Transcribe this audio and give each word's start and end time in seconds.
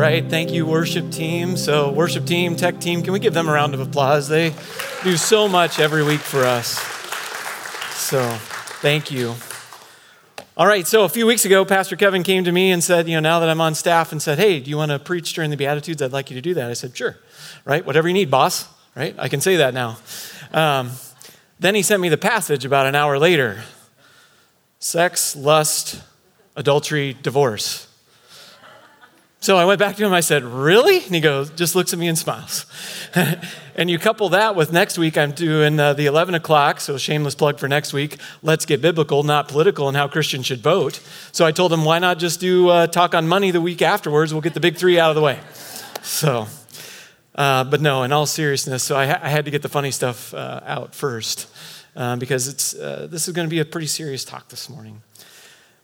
right. 0.00 0.24
Thank 0.24 0.50
you, 0.50 0.64
worship 0.64 1.10
team. 1.10 1.58
So, 1.58 1.92
worship 1.92 2.24
team, 2.24 2.56
tech 2.56 2.80
team, 2.80 3.02
can 3.02 3.12
we 3.12 3.18
give 3.18 3.34
them 3.34 3.50
a 3.50 3.52
round 3.52 3.74
of 3.74 3.80
applause? 3.80 4.28
They 4.28 4.54
do 5.04 5.18
so 5.18 5.46
much 5.46 5.78
every 5.78 6.02
week 6.02 6.20
for 6.20 6.42
us. 6.42 6.78
So, 7.96 8.26
thank 8.80 9.10
you. 9.10 9.34
All 10.56 10.66
right, 10.66 10.86
so 10.86 11.04
a 11.04 11.08
few 11.10 11.26
weeks 11.26 11.44
ago, 11.44 11.66
Pastor 11.66 11.96
Kevin 11.96 12.22
came 12.22 12.44
to 12.44 12.52
me 12.52 12.70
and 12.70 12.82
said, 12.82 13.08
You 13.08 13.16
know, 13.16 13.20
now 13.20 13.40
that 13.40 13.50
I'm 13.50 13.60
on 13.60 13.74
staff, 13.74 14.10
and 14.10 14.22
said, 14.22 14.38
Hey, 14.38 14.58
do 14.58 14.70
you 14.70 14.78
want 14.78 14.90
to 14.90 14.98
preach 14.98 15.34
during 15.34 15.50
the 15.50 15.56
Beatitudes? 15.58 16.00
I'd 16.00 16.12
like 16.12 16.30
you 16.30 16.34
to 16.34 16.42
do 16.42 16.54
that. 16.54 16.70
I 16.70 16.74
said, 16.74 16.96
Sure, 16.96 17.18
right? 17.66 17.84
Whatever 17.84 18.08
you 18.08 18.14
need, 18.14 18.30
boss, 18.30 18.68
right? 18.96 19.14
I 19.18 19.28
can 19.28 19.42
say 19.42 19.56
that 19.56 19.74
now. 19.74 19.98
Um, 20.50 20.92
then 21.58 21.74
he 21.74 21.82
sent 21.82 22.00
me 22.00 22.08
the 22.08 22.16
passage 22.16 22.64
about 22.64 22.86
an 22.86 22.94
hour 22.94 23.18
later 23.18 23.62
sex, 24.78 25.36
lust, 25.36 26.00
adultery, 26.56 27.14
divorce. 27.22 27.86
So 29.42 29.56
I 29.56 29.64
went 29.64 29.78
back 29.78 29.96
to 29.96 30.04
him. 30.04 30.12
I 30.12 30.20
said, 30.20 30.44
Really? 30.44 31.02
And 31.02 31.14
he 31.14 31.20
goes, 31.20 31.48
just 31.50 31.74
looks 31.74 31.94
at 31.94 31.98
me 31.98 32.08
and 32.08 32.18
smiles. 32.18 32.66
and 33.74 33.88
you 33.88 33.98
couple 33.98 34.28
that 34.30 34.54
with 34.54 34.70
next 34.70 34.98
week, 34.98 35.16
I'm 35.16 35.32
doing 35.32 35.80
uh, 35.80 35.94
the 35.94 36.04
11 36.04 36.34
o'clock, 36.34 36.78
so 36.78 36.98
shameless 36.98 37.34
plug 37.34 37.58
for 37.58 37.66
next 37.66 37.94
week. 37.94 38.18
Let's 38.42 38.66
get 38.66 38.82
biblical, 38.82 39.22
not 39.22 39.48
political, 39.48 39.88
and 39.88 39.96
how 39.96 40.08
Christians 40.08 40.44
should 40.44 40.60
vote. 40.60 41.00
So 41.32 41.46
I 41.46 41.52
told 41.52 41.72
him, 41.72 41.86
Why 41.86 41.98
not 41.98 42.18
just 42.18 42.38
do 42.38 42.68
uh, 42.68 42.86
talk 42.86 43.14
on 43.14 43.26
money 43.28 43.50
the 43.50 43.62
week 43.62 43.80
afterwards? 43.80 44.34
We'll 44.34 44.42
get 44.42 44.52
the 44.52 44.60
big 44.60 44.76
three 44.76 45.00
out 45.00 45.08
of 45.08 45.16
the 45.16 45.22
way. 45.22 45.38
So, 46.02 46.46
uh, 47.34 47.64
but 47.64 47.80
no, 47.80 48.02
in 48.02 48.12
all 48.12 48.26
seriousness, 48.26 48.82
so 48.82 48.94
I, 48.94 49.06
ha- 49.06 49.20
I 49.22 49.30
had 49.30 49.46
to 49.46 49.50
get 49.50 49.62
the 49.62 49.70
funny 49.70 49.90
stuff 49.90 50.34
uh, 50.34 50.60
out 50.66 50.94
first 50.94 51.48
uh, 51.96 52.16
because 52.16 52.46
it's, 52.46 52.74
uh, 52.74 53.06
this 53.10 53.26
is 53.26 53.32
going 53.32 53.48
to 53.48 53.50
be 53.50 53.60
a 53.60 53.64
pretty 53.64 53.86
serious 53.86 54.22
talk 54.22 54.48
this 54.48 54.68
morning. 54.68 55.00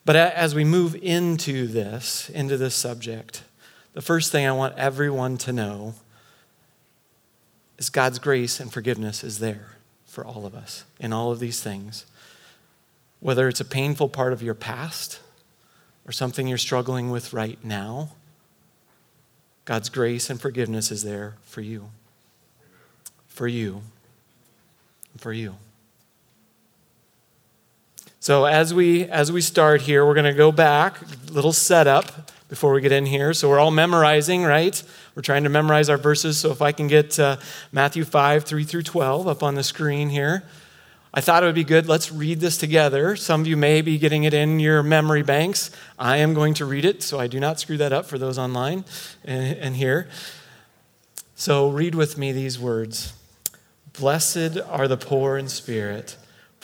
But 0.07 0.15
as 0.15 0.55
we 0.55 0.63
move 0.63 0.95
into 0.95 1.67
this, 1.67 2.31
into 2.31 2.57
this 2.57 2.77
subject, 2.77 3.43
the 3.93 4.01
first 4.01 4.31
thing 4.31 4.47
I 4.47 4.53
want 4.53 4.79
everyone 4.79 5.37
to 5.39 5.53
know 5.53 5.95
is 7.77 7.91
God's 7.91 8.21
grace 8.21 8.61
and 8.61 8.73
forgiveness 8.73 9.25
is 9.25 9.41
there 9.41 9.71
for 10.07 10.25
all 10.25 10.47
of 10.47 10.55
us 10.55 10.85
in 11.01 11.13
all 11.13 11.33
of 11.33 11.41
these 11.41 11.61
things. 11.61 12.07
Whether 13.19 13.49
it's 13.49 13.61
a 13.61 13.65
painful 13.65 14.09
part 14.09 14.33
of 14.33 14.45
your 14.45 14.55
past 14.55 15.19
or 16.07 16.13
something 16.13 16.47
you're 16.47 16.57
struggling 16.57 17.11
with 17.11 17.33
right 17.33 17.59
now, 17.65 18.11
God's 19.65 19.89
grace 19.89 20.31
and 20.31 20.41
forgiveness 20.41 20.93
is 20.93 21.03
there 21.03 21.35
for 21.43 21.63
you. 21.63 21.91
For 23.27 23.49
you. 23.49 23.83
For 25.17 25.33
you. 25.33 25.57
So 28.27 28.45
as 28.45 28.75
we 28.75 29.05
as 29.05 29.31
we 29.31 29.41
start 29.41 29.83
here, 29.83 30.05
we're 30.05 30.15
going 30.15 30.25
to 30.25 30.33
go 30.33 30.51
back, 30.51 30.99
little 31.31 31.53
setup 31.53 32.33
before 32.49 32.73
we 32.73 32.81
get 32.81 32.91
in 32.91 33.07
here. 33.07 33.33
So 33.33 33.49
we're 33.49 33.61
all 33.61 33.71
memorizing, 33.71 34.43
right? 34.43 34.83
We're 35.15 35.23
trying 35.23 35.45
to 35.45 35.49
memorize 35.49 35.89
our 35.89 35.97
verses. 35.97 36.37
So 36.37 36.51
if 36.51 36.61
I 36.61 36.73
can 36.73 36.89
get 36.89 37.21
uh, 37.21 37.37
Matthew 37.71 38.05
5, 38.05 38.43
3 38.43 38.65
through 38.65 38.83
12 38.83 39.29
up 39.29 39.45
on 39.45 39.55
the 39.55 39.63
screen 39.63 40.09
here. 40.09 40.43
I 41.15 41.21
thought 41.21 41.45
it 41.45 41.47
would 41.47 41.55
be 41.55 41.63
good. 41.63 41.87
Let's 41.87 42.11
read 42.11 42.41
this 42.41 42.59
together. 42.59 43.15
Some 43.15 43.43
of 43.43 43.47
you 43.47 43.57
may 43.57 43.81
be 43.81 43.97
getting 43.97 44.25
it 44.25 44.35
in 44.35 44.59
your 44.59 44.83
memory 44.83 45.23
banks. 45.23 45.71
I 45.97 46.17
am 46.17 46.35
going 46.35 46.55
to 46.55 46.65
read 46.65 46.85
it, 46.85 47.05
so 47.05 47.21
I 47.21 47.29
do 47.29 47.39
not 47.39 47.61
screw 47.61 47.77
that 47.77 47.93
up 47.93 48.07
for 48.07 48.19
those 48.19 48.39
online 48.39 48.85
and, 49.25 49.57
and 49.57 49.77
here. 49.77 50.09
So 51.37 51.69
read 51.69 51.95
with 51.95 52.19
me 52.19 52.33
these 52.33 52.59
words 52.59 53.13
Blessed 53.97 54.59
are 54.69 54.89
the 54.89 54.97
poor 54.97 55.39
in 55.39 55.47
spirit 55.47 56.17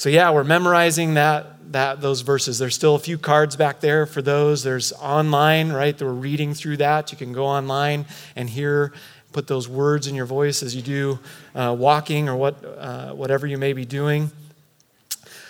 So 0.00 0.08
yeah, 0.08 0.30
we're 0.30 0.44
memorizing 0.44 1.12
that, 1.12 1.72
that 1.72 2.00
those 2.00 2.22
verses. 2.22 2.58
There's 2.58 2.74
still 2.74 2.94
a 2.94 2.98
few 2.98 3.18
cards 3.18 3.54
back 3.54 3.80
there 3.80 4.06
for 4.06 4.22
those. 4.22 4.62
There's 4.62 4.94
online, 4.94 5.72
right? 5.72 6.00
We're 6.00 6.10
reading 6.10 6.54
through 6.54 6.78
that. 6.78 7.12
You 7.12 7.18
can 7.18 7.34
go 7.34 7.44
online 7.44 8.06
and 8.34 8.48
hear, 8.48 8.94
put 9.32 9.46
those 9.46 9.68
words 9.68 10.06
in 10.06 10.14
your 10.14 10.24
voice 10.24 10.62
as 10.62 10.74
you 10.74 10.80
do 10.80 11.18
uh, 11.54 11.76
walking 11.78 12.30
or 12.30 12.36
what, 12.36 12.64
uh, 12.64 13.12
whatever 13.12 13.46
you 13.46 13.58
may 13.58 13.74
be 13.74 13.84
doing. 13.84 14.30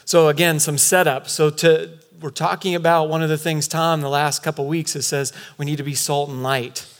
So 0.04 0.26
again, 0.26 0.58
some 0.58 0.78
setup. 0.78 1.28
So 1.28 1.50
to 1.50 1.90
we're 2.20 2.30
talking 2.30 2.74
about 2.74 3.08
one 3.08 3.22
of 3.22 3.28
the 3.28 3.38
things 3.38 3.68
Tom 3.68 4.00
the 4.00 4.08
last 4.08 4.42
couple 4.42 4.66
weeks 4.66 4.94
has 4.94 5.06
says 5.06 5.32
we 5.58 5.64
need 5.64 5.76
to 5.76 5.84
be 5.84 5.94
salt 5.94 6.28
and 6.28 6.42
light 6.42 6.92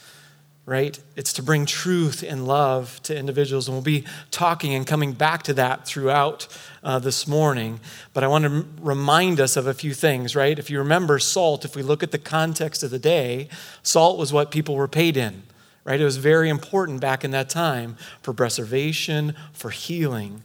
right? 0.65 0.99
It's 1.15 1.33
to 1.33 1.43
bring 1.43 1.65
truth 1.65 2.23
and 2.23 2.47
love 2.47 3.01
to 3.03 3.17
individuals. 3.17 3.67
And 3.67 3.75
we'll 3.75 3.83
be 3.83 4.05
talking 4.29 4.73
and 4.73 4.85
coming 4.85 5.11
back 5.13 5.43
to 5.43 5.53
that 5.55 5.85
throughout 5.85 6.47
uh, 6.83 6.99
this 6.99 7.27
morning. 7.27 7.79
But 8.13 8.23
I 8.23 8.27
want 8.27 8.45
to 8.45 8.65
remind 8.79 9.39
us 9.39 9.57
of 9.57 9.65
a 9.65 9.73
few 9.73 9.93
things, 9.93 10.35
right? 10.35 10.57
If 10.57 10.69
you 10.69 10.77
remember 10.77 11.17
salt, 11.19 11.65
if 11.65 11.75
we 11.75 11.81
look 11.81 12.03
at 12.03 12.11
the 12.11 12.19
context 12.19 12.83
of 12.83 12.91
the 12.91 12.99
day, 12.99 13.49
salt 13.81 14.19
was 14.19 14.31
what 14.31 14.51
people 14.51 14.75
were 14.75 14.87
paid 14.87 15.17
in, 15.17 15.43
right? 15.83 15.99
It 15.99 16.05
was 16.05 16.17
very 16.17 16.49
important 16.49 17.01
back 17.01 17.23
in 17.23 17.31
that 17.31 17.49
time 17.49 17.97
for 18.21 18.33
preservation, 18.33 19.35
for 19.53 19.71
healing. 19.71 20.43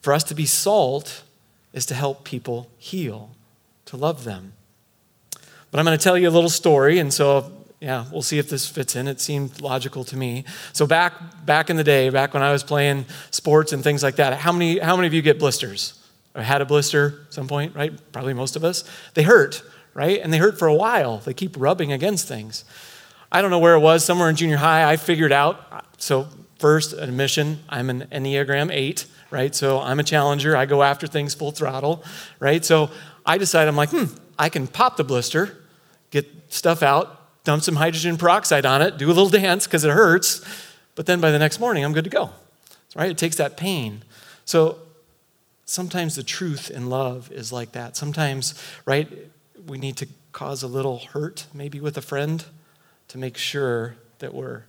For 0.00 0.12
us 0.12 0.24
to 0.24 0.34
be 0.34 0.46
salt 0.46 1.22
is 1.72 1.86
to 1.86 1.94
help 1.94 2.24
people 2.24 2.68
heal, 2.76 3.30
to 3.86 3.96
love 3.96 4.24
them. 4.24 4.52
But 5.70 5.78
I'm 5.78 5.86
going 5.86 5.98
to 5.98 6.02
tell 6.04 6.18
you 6.18 6.28
a 6.28 6.30
little 6.30 6.50
story, 6.50 6.98
and 6.98 7.12
so 7.12 7.50
yeah, 7.84 8.06
we'll 8.10 8.22
see 8.22 8.38
if 8.38 8.48
this 8.48 8.66
fits 8.66 8.96
in. 8.96 9.06
It 9.06 9.20
seemed 9.20 9.60
logical 9.60 10.04
to 10.04 10.16
me. 10.16 10.46
So 10.72 10.86
back 10.86 11.12
back 11.44 11.68
in 11.68 11.76
the 11.76 11.84
day, 11.84 12.08
back 12.08 12.32
when 12.32 12.42
I 12.42 12.50
was 12.50 12.64
playing 12.64 13.04
sports 13.30 13.74
and 13.74 13.84
things 13.84 14.02
like 14.02 14.16
that, 14.16 14.38
how 14.38 14.52
many 14.52 14.78
how 14.78 14.96
many 14.96 15.06
of 15.06 15.12
you 15.12 15.20
get 15.20 15.38
blisters? 15.38 16.00
Or 16.34 16.40
had 16.40 16.62
a 16.62 16.64
blister 16.64 17.26
at 17.26 17.34
some 17.34 17.46
point, 17.46 17.76
right? 17.76 17.92
Probably 18.10 18.32
most 18.32 18.56
of 18.56 18.64
us. 18.64 18.84
They 19.12 19.22
hurt, 19.22 19.62
right? 19.92 20.18
And 20.20 20.32
they 20.32 20.38
hurt 20.38 20.58
for 20.58 20.66
a 20.66 20.74
while. 20.74 21.18
They 21.18 21.34
keep 21.34 21.56
rubbing 21.58 21.92
against 21.92 22.26
things. 22.26 22.64
I 23.30 23.42
don't 23.42 23.50
know 23.50 23.58
where 23.58 23.74
it 23.74 23.80
was, 23.80 24.04
somewhere 24.04 24.30
in 24.30 24.34
junior 24.34 24.56
high, 24.56 24.90
I 24.90 24.96
figured 24.96 25.30
out. 25.30 25.84
So 25.98 26.26
first 26.58 26.92
admission, 26.94 27.60
I'm 27.68 27.88
an 27.90 28.08
Enneagram 28.10 28.72
8, 28.72 29.06
right? 29.30 29.54
So 29.54 29.78
I'm 29.78 30.00
a 30.00 30.02
challenger. 30.02 30.56
I 30.56 30.66
go 30.66 30.82
after 30.82 31.06
things 31.06 31.34
full 31.34 31.52
throttle, 31.52 32.02
right? 32.40 32.64
So 32.64 32.90
I 33.24 33.38
decided 33.38 33.68
I'm 33.68 33.76
like, 33.76 33.90
hmm, 33.90 34.06
I 34.36 34.48
can 34.48 34.66
pop 34.66 34.96
the 34.96 35.04
blister, 35.04 35.56
get 36.10 36.26
stuff 36.48 36.82
out, 36.82 37.23
dump 37.44 37.62
some 37.62 37.76
hydrogen 37.76 38.16
peroxide 38.16 38.66
on 38.66 38.82
it, 38.82 38.96
do 38.98 39.06
a 39.06 39.08
little 39.08 39.28
dance 39.28 39.66
because 39.66 39.84
it 39.84 39.90
hurts, 39.90 40.44
but 40.94 41.06
then 41.06 41.20
by 41.20 41.30
the 41.30 41.38
next 41.38 41.60
morning, 41.60 41.84
I'm 41.84 41.92
good 41.92 42.04
to 42.04 42.10
go. 42.10 42.30
Right? 42.96 43.10
It 43.10 43.18
takes 43.18 43.36
that 43.36 43.56
pain. 43.56 44.02
So 44.44 44.78
sometimes 45.64 46.16
the 46.16 46.22
truth 46.22 46.70
in 46.70 46.88
love 46.88 47.30
is 47.32 47.52
like 47.52 47.72
that. 47.72 47.96
Sometimes, 47.96 48.54
right, 48.86 49.08
we 49.66 49.78
need 49.78 49.96
to 49.98 50.08
cause 50.32 50.62
a 50.62 50.68
little 50.68 50.98
hurt, 51.12 51.46
maybe 51.54 51.80
with 51.80 51.96
a 51.96 52.02
friend, 52.02 52.44
to 53.08 53.18
make 53.18 53.36
sure 53.36 53.96
that 54.18 54.34
we're 54.34 54.64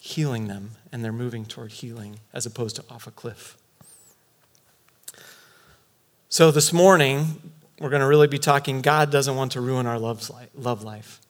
healing 0.00 0.48
them 0.48 0.72
and 0.90 1.04
they're 1.04 1.12
moving 1.12 1.44
toward 1.44 1.72
healing 1.72 2.18
as 2.32 2.44
opposed 2.46 2.76
to 2.76 2.84
off 2.90 3.06
a 3.06 3.10
cliff. 3.10 3.56
So 6.28 6.50
this 6.50 6.72
morning, 6.72 7.52
we're 7.78 7.90
going 7.90 8.00
to 8.00 8.06
really 8.06 8.26
be 8.26 8.38
talking 8.38 8.80
God 8.80 9.10
doesn't 9.10 9.36
want 9.36 9.52
to 9.52 9.60
ruin 9.60 9.86
our 9.86 9.98
love 9.98 10.30
life. 10.82 11.20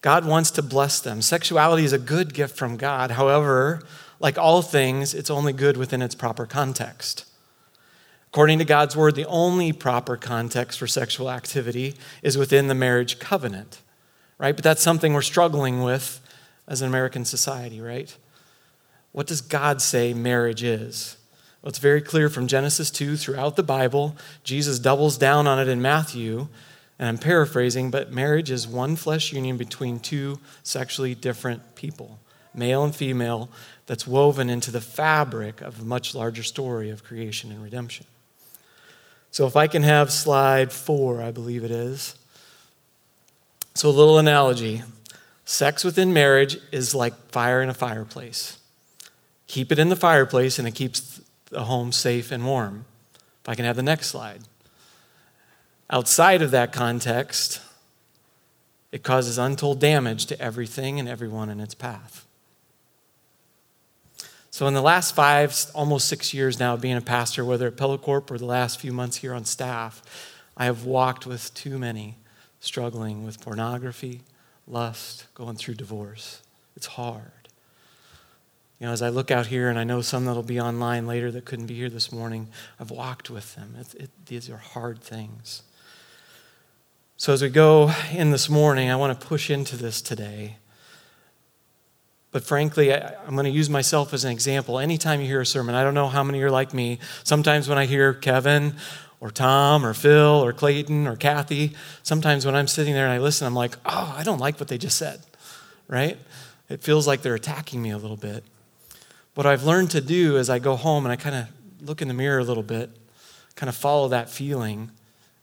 God 0.00 0.24
wants 0.24 0.50
to 0.52 0.62
bless 0.62 1.00
them. 1.00 1.22
Sexuality 1.22 1.84
is 1.84 1.92
a 1.92 1.98
good 1.98 2.32
gift 2.32 2.56
from 2.56 2.76
God. 2.76 3.12
However, 3.12 3.82
like 4.20 4.38
all 4.38 4.62
things, 4.62 5.14
it's 5.14 5.30
only 5.30 5.52
good 5.52 5.76
within 5.76 6.02
its 6.02 6.14
proper 6.14 6.46
context. 6.46 7.24
According 8.28 8.58
to 8.58 8.64
God's 8.64 8.96
word, 8.96 9.14
the 9.14 9.26
only 9.26 9.72
proper 9.72 10.16
context 10.16 10.78
for 10.78 10.86
sexual 10.86 11.30
activity 11.30 11.94
is 12.22 12.36
within 12.36 12.68
the 12.68 12.74
marriage 12.74 13.18
covenant, 13.18 13.80
right? 14.36 14.54
But 14.54 14.64
that's 14.64 14.82
something 14.82 15.14
we're 15.14 15.22
struggling 15.22 15.82
with 15.82 16.20
as 16.66 16.82
an 16.82 16.88
American 16.88 17.24
society, 17.24 17.80
right? 17.80 18.14
What 19.12 19.26
does 19.26 19.40
God 19.40 19.80
say 19.80 20.12
marriage 20.12 20.62
is? 20.62 21.16
Well, 21.62 21.70
it's 21.70 21.78
very 21.78 22.02
clear 22.02 22.28
from 22.28 22.46
Genesis 22.46 22.90
2 22.90 23.16
throughout 23.16 23.56
the 23.56 23.62
Bible. 23.62 24.16
Jesus 24.44 24.78
doubles 24.78 25.16
down 25.16 25.46
on 25.46 25.58
it 25.58 25.66
in 25.66 25.82
Matthew, 25.82 26.48
and 26.98 27.08
I'm 27.08 27.18
paraphrasing, 27.18 27.90
but 27.90 28.12
marriage 28.12 28.50
is 28.50 28.66
one 28.66 28.96
flesh 28.96 29.32
union 29.32 29.56
between 29.56 30.00
two 30.00 30.40
sexually 30.62 31.14
different 31.14 31.74
people, 31.76 32.18
male 32.52 32.82
and 32.82 32.94
female, 32.94 33.48
that's 33.86 34.06
woven 34.06 34.50
into 34.50 34.70
the 34.70 34.80
fabric 34.80 35.60
of 35.60 35.80
a 35.80 35.84
much 35.84 36.14
larger 36.14 36.42
story 36.42 36.90
of 36.90 37.04
creation 37.04 37.52
and 37.52 37.62
redemption. 37.62 38.06
So, 39.30 39.46
if 39.46 39.56
I 39.56 39.66
can 39.66 39.82
have 39.82 40.10
slide 40.10 40.72
four, 40.72 41.22
I 41.22 41.30
believe 41.30 41.62
it 41.62 41.70
is. 41.70 42.16
So, 43.74 43.88
a 43.88 43.90
little 43.90 44.18
analogy 44.18 44.82
sex 45.44 45.84
within 45.84 46.12
marriage 46.12 46.58
is 46.72 46.94
like 46.94 47.14
fire 47.30 47.62
in 47.62 47.68
a 47.68 47.74
fireplace. 47.74 48.58
Keep 49.46 49.72
it 49.72 49.78
in 49.78 49.88
the 49.88 49.96
fireplace, 49.96 50.58
and 50.58 50.66
it 50.66 50.74
keeps 50.74 51.20
the 51.50 51.64
home 51.64 51.92
safe 51.92 52.32
and 52.32 52.44
warm. 52.44 52.84
If 53.42 53.48
I 53.48 53.54
can 53.54 53.64
have 53.64 53.76
the 53.76 53.82
next 53.82 54.08
slide. 54.08 54.42
Outside 55.90 56.42
of 56.42 56.50
that 56.50 56.72
context, 56.72 57.60
it 58.92 59.02
causes 59.02 59.38
untold 59.38 59.80
damage 59.80 60.26
to 60.26 60.40
everything 60.40 60.98
and 60.98 61.08
everyone 61.08 61.48
in 61.48 61.60
its 61.60 61.74
path. 61.74 62.26
So, 64.50 64.66
in 64.66 64.74
the 64.74 64.82
last 64.82 65.14
five, 65.14 65.54
almost 65.74 66.08
six 66.08 66.34
years 66.34 66.58
now, 66.58 66.74
of 66.74 66.80
being 66.80 66.96
a 66.96 67.00
pastor, 67.00 67.44
whether 67.44 67.68
at 67.68 67.76
Corp 67.76 68.30
or 68.30 68.38
the 68.38 68.44
last 68.44 68.80
few 68.80 68.92
months 68.92 69.18
here 69.18 69.32
on 69.32 69.44
staff, 69.44 70.02
I 70.56 70.64
have 70.64 70.84
walked 70.84 71.26
with 71.26 71.54
too 71.54 71.78
many 71.78 72.16
struggling 72.60 73.24
with 73.24 73.40
pornography, 73.40 74.22
lust, 74.66 75.26
going 75.34 75.56
through 75.56 75.74
divorce. 75.74 76.42
It's 76.76 76.86
hard. 76.86 77.22
You 78.80 78.86
know, 78.86 78.92
as 78.92 79.02
I 79.02 79.08
look 79.08 79.30
out 79.30 79.46
here, 79.46 79.68
and 79.68 79.78
I 79.78 79.84
know 79.84 80.00
some 80.00 80.24
that'll 80.24 80.42
be 80.42 80.60
online 80.60 81.06
later 81.06 81.30
that 81.32 81.44
couldn't 81.44 81.66
be 81.66 81.74
here 81.74 81.90
this 81.90 82.12
morning, 82.12 82.48
I've 82.80 82.90
walked 82.90 83.30
with 83.30 83.54
them. 83.54 83.74
It, 83.78 83.94
it, 83.94 84.10
these 84.26 84.48
are 84.50 84.56
hard 84.56 85.00
things. 85.00 85.62
So, 87.20 87.32
as 87.32 87.42
we 87.42 87.48
go 87.48 87.92
in 88.12 88.30
this 88.30 88.48
morning, 88.48 88.90
I 88.90 88.94
want 88.94 89.20
to 89.20 89.26
push 89.26 89.50
into 89.50 89.76
this 89.76 90.00
today. 90.00 90.54
But 92.30 92.44
frankly, 92.44 92.94
I, 92.94 93.12
am 93.26 93.32
going 93.32 93.44
to 93.44 93.50
use 93.50 93.68
myself 93.68 94.14
as 94.14 94.24
an 94.24 94.30
example. 94.30 94.78
Anytime 94.78 95.20
you 95.20 95.26
hear 95.26 95.40
a 95.40 95.46
sermon, 95.46 95.74
I 95.74 95.82
don't 95.82 95.94
know 95.94 96.06
how 96.06 96.22
many 96.22 96.40
are 96.42 96.50
like 96.50 96.72
me. 96.72 97.00
Sometimes 97.24 97.68
when 97.68 97.76
I 97.76 97.86
hear 97.86 98.14
Kevin 98.14 98.74
or 99.18 99.32
Tom 99.32 99.84
or 99.84 99.94
Phil 99.94 100.44
or 100.44 100.52
Clayton 100.52 101.08
or 101.08 101.16
Kathy, 101.16 101.72
sometimes 102.04 102.46
when 102.46 102.54
I'm 102.54 102.68
sitting 102.68 102.94
there 102.94 103.06
and 103.06 103.12
I 103.12 103.18
listen, 103.18 103.48
I'm 103.48 103.54
like, 103.54 103.74
oh, 103.84 104.14
I 104.16 104.22
don't 104.22 104.38
like 104.38 104.60
what 104.60 104.68
they 104.68 104.78
just 104.78 104.96
said, 104.96 105.20
right? 105.88 106.16
It 106.68 106.84
feels 106.84 107.08
like 107.08 107.22
they're 107.22 107.34
attacking 107.34 107.82
me 107.82 107.90
a 107.90 107.98
little 107.98 108.16
bit. 108.16 108.44
What 109.34 109.44
I've 109.44 109.64
learned 109.64 109.90
to 109.90 110.00
do 110.00 110.36
is 110.36 110.48
I 110.48 110.60
go 110.60 110.76
home 110.76 111.04
and 111.04 111.12
I 111.12 111.16
kind 111.16 111.34
of 111.34 111.48
look 111.84 112.00
in 112.00 112.06
the 112.06 112.14
mirror 112.14 112.38
a 112.38 112.44
little 112.44 112.62
bit, 112.62 112.90
kind 113.56 113.68
of 113.68 113.74
follow 113.74 114.06
that 114.06 114.30
feeling. 114.30 114.92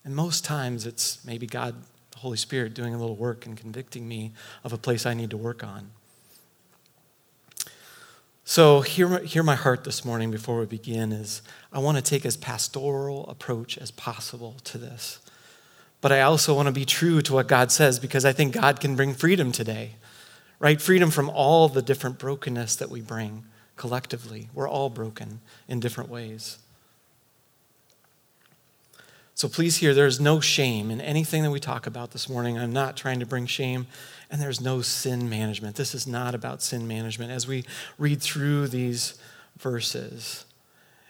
And 0.06 0.16
most 0.16 0.46
times 0.46 0.86
it's 0.86 1.26
maybe 1.26 1.48
God, 1.48 1.76
the 2.12 2.20
Holy 2.20 2.38
Spirit, 2.38 2.76
doing 2.76 2.94
a 2.94 2.98
little 2.98 3.16
work 3.16 3.46
and 3.46 3.58
convicting 3.58 4.08
me 4.08 4.32
of 4.64 4.72
a 4.72 4.78
place 4.78 5.06
I 5.06 5.16
need 5.16 5.32
to 5.32 5.38
work 5.38 5.64
on. 5.64 5.90
So, 8.48 8.82
hear, 8.82 9.20
hear 9.24 9.42
my 9.42 9.56
heart 9.56 9.84
this 9.84 10.06
morning 10.06 10.30
before 10.30 10.60
we 10.60 10.68
begin 10.68 11.12
is 11.12 11.42
I 11.74 11.80
want 11.80 11.98
to 11.98 12.04
take 12.04 12.28
as 12.28 12.38
pastoral 12.38 13.28
approach 13.28 13.76
as 13.80 13.90
possible 13.90 14.58
to 14.66 14.78
this. 14.78 15.20
But 16.00 16.12
I 16.12 16.22
also 16.22 16.54
want 16.54 16.68
to 16.68 16.72
be 16.72 16.86
true 16.86 17.24
to 17.24 17.34
what 17.34 17.48
God 17.48 17.72
says 17.72 17.98
because 17.98 18.24
I 18.24 18.34
think 18.34 18.54
God 18.54 18.80
can 18.80 18.96
bring 18.96 19.16
freedom 19.16 19.52
today, 19.52 19.96
right? 20.60 20.80
Freedom 20.80 21.10
from 21.10 21.32
all 21.32 21.68
the 21.68 21.82
different 21.82 22.20
brokenness 22.20 22.76
that 22.76 22.92
we 22.92 23.02
bring 23.02 23.46
collectively. 23.76 24.50
We're 24.54 24.70
all 24.70 24.92
broken 24.92 25.42
in 25.68 25.80
different 25.80 26.12
ways. 26.12 26.60
So 29.36 29.50
please 29.50 29.78
hear, 29.78 29.94
there's 29.94 30.22
no 30.22 30.40
shame 30.40 30.90
in 30.90 31.02
anything 31.02 31.44
that 31.44 31.52
we 31.52 31.60
talk 31.60 31.86
about 31.86 32.12
this 32.12 32.30
morning. 32.30 32.58
I'm 32.58 32.72
not 32.72 32.96
trying 32.96 33.20
to 33.20 33.26
bring 33.26 33.48
shame, 33.48 33.86
and 34.32 34.42
there's 34.42 34.62
no 34.62 34.82
sin 34.82 35.30
management. 35.30 35.76
This 35.76 35.94
is 35.94 36.08
not 36.08 36.34
about 36.34 36.62
sin 36.62 36.88
management. 36.88 37.32
As 37.32 37.46
we 37.46 37.66
read 37.98 38.22
through 38.22 38.70
these 38.70 39.20
verses, 39.58 40.46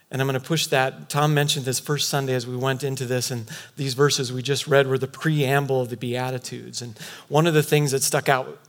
and 0.10 0.22
I'm 0.22 0.28
going 0.28 0.40
to 0.40 0.48
push 0.48 0.66
that. 0.68 1.08
Tom 1.08 1.36
mentioned 1.36 1.66
this 1.66 1.80
first 1.80 2.10
Sunday 2.10 2.34
as 2.34 2.48
we 2.48 2.58
went 2.58 2.84
into 2.84 3.06
this, 3.06 3.30
and 3.30 3.48
these 3.78 3.94
verses 3.94 4.34
we 4.34 4.42
just 4.42 4.66
read 4.66 4.88
were 4.88 4.98
the 4.98 5.08
preamble 5.08 5.80
of 5.80 5.90
the 5.90 5.98
Beatitudes. 5.98 6.82
And 6.82 6.98
one 7.28 7.46
of 7.46 7.54
the 7.54 7.64
things 7.64 7.92
that 7.92 8.02
stuck 8.02 8.28
out 8.28 8.60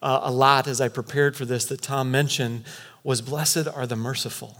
uh, 0.00 0.20
a 0.22 0.30
lot 0.30 0.68
as 0.68 0.80
I 0.80 0.88
prepared 0.88 1.34
for 1.34 1.44
this 1.44 1.64
that 1.64 1.82
Tom 1.82 2.12
mentioned 2.12 2.62
was 3.02 3.22
Blessed 3.22 3.66
are 3.66 3.88
the 3.88 3.96
merciful. 3.96 4.56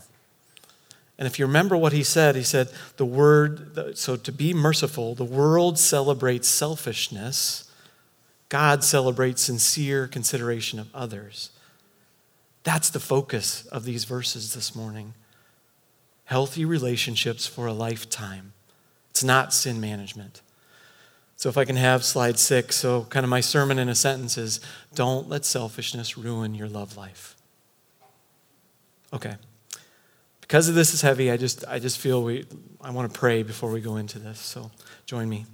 And 1.21 1.27
if 1.27 1.39
you 1.39 1.45
remember 1.45 1.77
what 1.77 1.93
he 1.93 2.03
said, 2.03 2.35
he 2.35 2.43
said, 2.43 2.71
the 2.97 3.05
word, 3.05 3.95
so 3.99 4.17
to 4.17 4.33
be 4.33 4.55
merciful, 4.55 5.15
the 5.15 5.23
world 5.23 5.79
celebrates 5.79 6.49
selfishness, 6.49 7.71
God 8.49 8.83
celebrates 8.83 9.43
sincere 9.43 10.09
consideration 10.09 10.79
of 10.79 10.89
others. 10.95 11.51
That's 12.65 12.89
the 12.89 13.01
focus 13.01 13.67
of 13.67 13.85
these 13.85 14.05
verses 14.05 14.55
this 14.55 14.75
morning. 14.75 15.13
Healthy 16.25 16.65
relationships 16.65 17.47
for 17.47 17.67
a 17.67 17.75
lifetime. 17.75 18.55
It's 19.11 19.23
not 19.23 19.53
sin 19.53 19.79
management. 19.79 20.41
So, 21.37 21.49
if 21.51 21.59
I 21.59 21.65
can 21.67 21.77
have 21.77 22.05
slide 22.05 22.39
six, 22.39 22.77
so 22.77 23.05
kind 23.05 23.25
of 23.25 23.31
my 23.31 23.41
sermon 23.41 23.79
in 23.79 23.89
a 23.89 23.95
sentence 23.95 24.39
is 24.39 24.61
don't 24.95 25.29
let 25.29 25.45
selfishness 25.45 26.17
ruin 26.17 26.55
your 26.55 26.69
love 26.69 26.97
life. 26.97 27.35
Okay. 29.13 29.35
Because 30.51 30.69
of 30.69 30.75
this 30.75 30.93
is 30.93 31.01
heavy, 31.01 31.31
I 31.31 31.37
just, 31.37 31.65
I 31.69 31.79
just 31.79 31.99
feel 31.99 32.25
we, 32.25 32.45
I 32.81 32.91
want 32.91 33.15
to 33.15 33.17
pray 33.17 33.45
before 33.45 33.71
we 33.71 33.81
go 33.81 33.99
into 33.99 34.19
this. 34.19 34.41
So 34.41 34.73
join 35.07 35.29
me. 35.29 35.47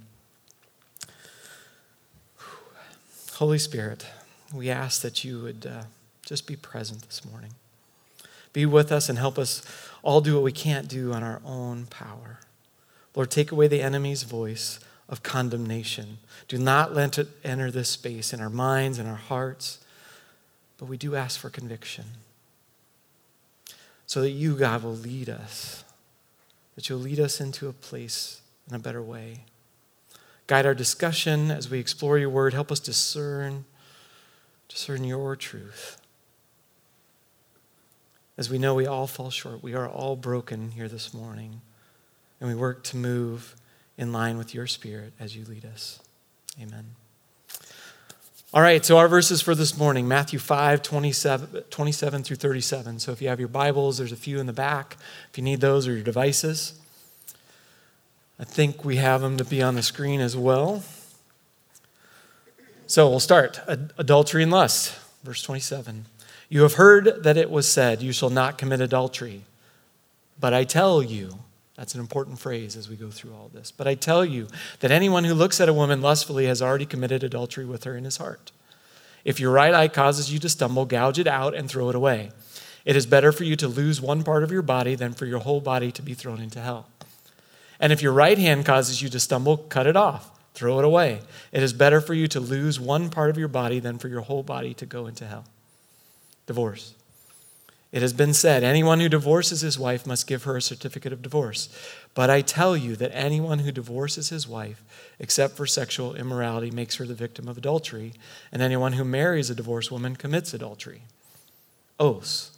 Holy 3.33 3.59
Spirit, 3.59 4.07
we 4.51 4.71
ask 4.71 5.03
that 5.03 5.23
you 5.23 5.39
would 5.43 5.67
uh, 5.71 5.83
just 6.25 6.47
be 6.47 6.55
present 6.55 7.03
this 7.03 7.23
morning. 7.23 7.51
Be 8.53 8.65
with 8.65 8.91
us 8.91 9.07
and 9.07 9.19
help 9.19 9.37
us 9.37 9.61
all 10.01 10.19
do 10.19 10.33
what 10.33 10.41
we 10.41 10.51
can't 10.51 10.87
do 10.87 11.13
on 11.13 11.21
our 11.21 11.43
own 11.45 11.85
power. 11.85 12.39
Lord, 13.15 13.29
take 13.29 13.51
away 13.51 13.67
the 13.67 13.83
enemy's 13.83 14.23
voice 14.23 14.79
of 15.07 15.21
condemnation. 15.21 16.17
Do 16.47 16.57
not 16.57 16.95
let 16.95 17.19
it 17.19 17.27
enter 17.43 17.69
this 17.69 17.89
space 17.89 18.33
in 18.33 18.41
our 18.41 18.49
minds 18.49 18.97
and 18.97 19.07
our 19.07 19.13
hearts, 19.13 19.77
but 20.79 20.87
we 20.87 20.97
do 20.97 21.15
ask 21.15 21.39
for 21.39 21.51
conviction 21.51 22.05
so 24.07 24.21
that 24.21 24.31
you, 24.31 24.55
God, 24.55 24.83
will 24.83 24.95
lead 24.95 25.29
us, 25.29 25.83
that 26.75 26.89
you'll 26.89 26.99
lead 26.99 27.19
us 27.19 27.39
into 27.39 27.67
a 27.67 27.73
place 27.73 28.41
in 28.67 28.75
a 28.75 28.79
better 28.79 29.01
way. 29.01 29.43
Guide 30.47 30.65
our 30.65 30.73
discussion 30.73 31.51
as 31.51 31.69
we 31.69 31.77
explore 31.77 32.17
your 32.17 32.29
word. 32.29 32.53
Help 32.53 32.71
us 32.71 32.79
discern, 32.79 33.65
discern 34.69 35.03
your 35.03 35.35
truth. 35.35 36.01
As 38.37 38.49
we 38.49 38.57
know, 38.57 38.73
we 38.73 38.85
all 38.85 39.07
fall 39.07 39.29
short. 39.29 39.61
We 39.61 39.73
are 39.73 39.89
all 39.89 40.15
broken 40.15 40.71
here 40.71 40.87
this 40.87 41.13
morning. 41.13 41.61
And 42.39 42.49
we 42.49 42.55
work 42.55 42.83
to 42.85 42.97
move 42.97 43.55
in 43.97 44.13
line 44.13 44.37
with 44.37 44.53
your 44.53 44.67
spirit 44.67 45.11
as 45.19 45.35
you 45.35 45.43
lead 45.43 45.65
us. 45.65 45.99
Amen. 46.61 46.95
All 48.57 48.63
right, 48.63 48.83
so 48.83 48.97
our 48.97 49.07
verses 49.07 49.39
for 49.39 49.53
this 49.53 49.77
morning 49.77 50.07
Matthew 50.07 50.39
5, 50.39 50.81
27, 50.81 51.61
27, 51.69 52.23
through 52.23 52.37
37. 52.37 52.97
So 52.97 53.11
if 53.11 53.21
you 53.21 53.27
have 53.27 53.37
your 53.37 53.49
Bibles, 53.49 53.99
there's 53.99 54.11
a 54.11 54.15
few 54.15 54.39
in 54.39 54.47
the 54.47 54.51
back. 54.51 54.97
If 55.29 55.37
you 55.37 55.43
need 55.43 55.61
those 55.61 55.87
or 55.87 55.93
your 55.93 56.01
devices, 56.01 56.73
I 58.39 58.45
think 58.45 58.83
we 58.83 58.95
have 58.95 59.21
them 59.21 59.37
to 59.37 59.45
be 59.45 59.61
on 59.61 59.75
the 59.75 59.83
screen 59.83 60.19
as 60.19 60.35
well. 60.35 60.81
So 62.87 63.07
we'll 63.07 63.19
start. 63.19 63.59
Adultery 63.67 64.41
and 64.41 64.51
lust, 64.51 64.97
verse 65.23 65.43
27. 65.43 66.07
You 66.49 66.63
have 66.63 66.73
heard 66.73 67.21
that 67.21 67.37
it 67.37 67.51
was 67.51 67.71
said, 67.71 68.01
You 68.01 68.11
shall 68.11 68.31
not 68.31 68.57
commit 68.57 68.81
adultery. 68.81 69.43
But 70.39 70.55
I 70.55 70.63
tell 70.63 71.03
you, 71.03 71.41
that's 71.77 71.93
an 71.93 72.01
important 72.01 72.39
phrase 72.39 72.75
as 72.75 72.89
we 72.89 72.95
go 72.95 73.11
through 73.11 73.33
all 73.33 73.49
this. 73.53 73.71
But 73.71 73.87
I 73.87 73.93
tell 73.93 74.25
you 74.25 74.47
that 74.79 74.91
anyone 74.91 75.23
who 75.23 75.35
looks 75.35 75.61
at 75.61 75.69
a 75.69 75.73
woman 75.73 76.01
lustfully 76.01 76.47
has 76.47 76.61
already 76.61 76.87
committed 76.87 77.23
adultery 77.23 77.65
with 77.65 77.83
her 77.83 77.95
in 77.95 78.03
his 78.03 78.17
heart. 78.17 78.51
If 79.23 79.39
your 79.39 79.51
right 79.51 79.73
eye 79.73 79.87
causes 79.87 80.33
you 80.33 80.39
to 80.39 80.49
stumble, 80.49 80.85
gouge 80.85 81.19
it 81.19 81.27
out 81.27 81.53
and 81.53 81.69
throw 81.69 81.89
it 81.89 81.95
away. 81.95 82.31
It 82.83 82.95
is 82.95 83.05
better 83.05 83.31
for 83.31 83.43
you 83.43 83.55
to 83.57 83.67
lose 83.67 84.01
one 84.01 84.23
part 84.23 84.43
of 84.43 84.51
your 84.51 84.63
body 84.63 84.95
than 84.95 85.13
for 85.13 85.25
your 85.25 85.39
whole 85.39 85.61
body 85.61 85.91
to 85.91 86.01
be 86.01 86.15
thrown 86.15 86.41
into 86.41 86.61
hell. 86.61 86.87
And 87.79 87.93
if 87.93 88.01
your 88.01 88.13
right 88.13 88.37
hand 88.37 88.65
causes 88.65 89.03
you 89.03 89.09
to 89.09 89.19
stumble, 89.19 89.57
cut 89.57 89.85
it 89.85 89.95
off, 89.95 90.31
throw 90.55 90.79
it 90.79 90.85
away. 90.85 91.21
It 91.51 91.61
is 91.61 91.73
better 91.73 92.01
for 92.01 92.15
you 92.15 92.27
to 92.29 92.39
lose 92.39 92.79
one 92.79 93.09
part 93.09 93.29
of 93.29 93.37
your 93.37 93.49
body 93.49 93.79
than 93.79 93.99
for 93.99 94.07
your 94.07 94.21
whole 94.21 94.41
body 94.41 94.73
to 94.75 94.85
go 94.87 95.05
into 95.05 95.27
hell. 95.27 95.45
Divorce. 96.47 96.95
It 97.91 98.01
has 98.01 98.11
been 98.11 98.33
said, 98.33 98.63
anyone 98.63 98.99
who 98.99 99.07
divorces 99.07 99.61
his 99.61 99.79
wife 99.79 100.05
must 100.05 100.27
give 100.27 100.43
her 100.43 100.57
a 100.57 100.61
certificate 100.61 101.13
of 101.13 101.21
divorce. 101.21 101.69
But 102.13 102.29
I 102.29 102.41
tell 102.41 102.75
you 102.75 102.97
that 102.97 103.15
anyone 103.15 103.59
who 103.59 103.71
divorces 103.71 104.29
his 104.29 104.47
wife, 104.47 104.83
except 105.19 105.55
for 105.55 105.65
sexual 105.65 106.13
immorality, 106.13 106.69
makes 106.69 106.95
her 106.95 107.05
the 107.05 107.13
victim 107.13 107.47
of 107.47 107.57
adultery, 107.57 108.13
and 108.51 108.61
anyone 108.61 108.93
who 108.93 109.05
marries 109.05 109.49
a 109.49 109.55
divorced 109.55 109.89
woman 109.89 110.17
commits 110.17 110.53
adultery. 110.53 111.03
Oaths. 111.97 112.51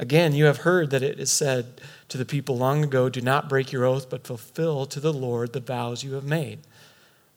Again, 0.00 0.34
you 0.34 0.46
have 0.46 0.58
heard 0.58 0.90
that 0.90 1.02
it 1.02 1.20
is 1.20 1.30
said 1.30 1.80
to 2.08 2.18
the 2.18 2.24
people 2.24 2.56
long 2.56 2.82
ago, 2.82 3.08
Do 3.08 3.20
not 3.20 3.48
break 3.48 3.70
your 3.70 3.84
oath, 3.84 4.10
but 4.10 4.26
fulfill 4.26 4.84
to 4.86 4.98
the 4.98 5.12
Lord 5.12 5.52
the 5.52 5.60
vows 5.60 6.02
you 6.02 6.14
have 6.14 6.24
made. 6.24 6.58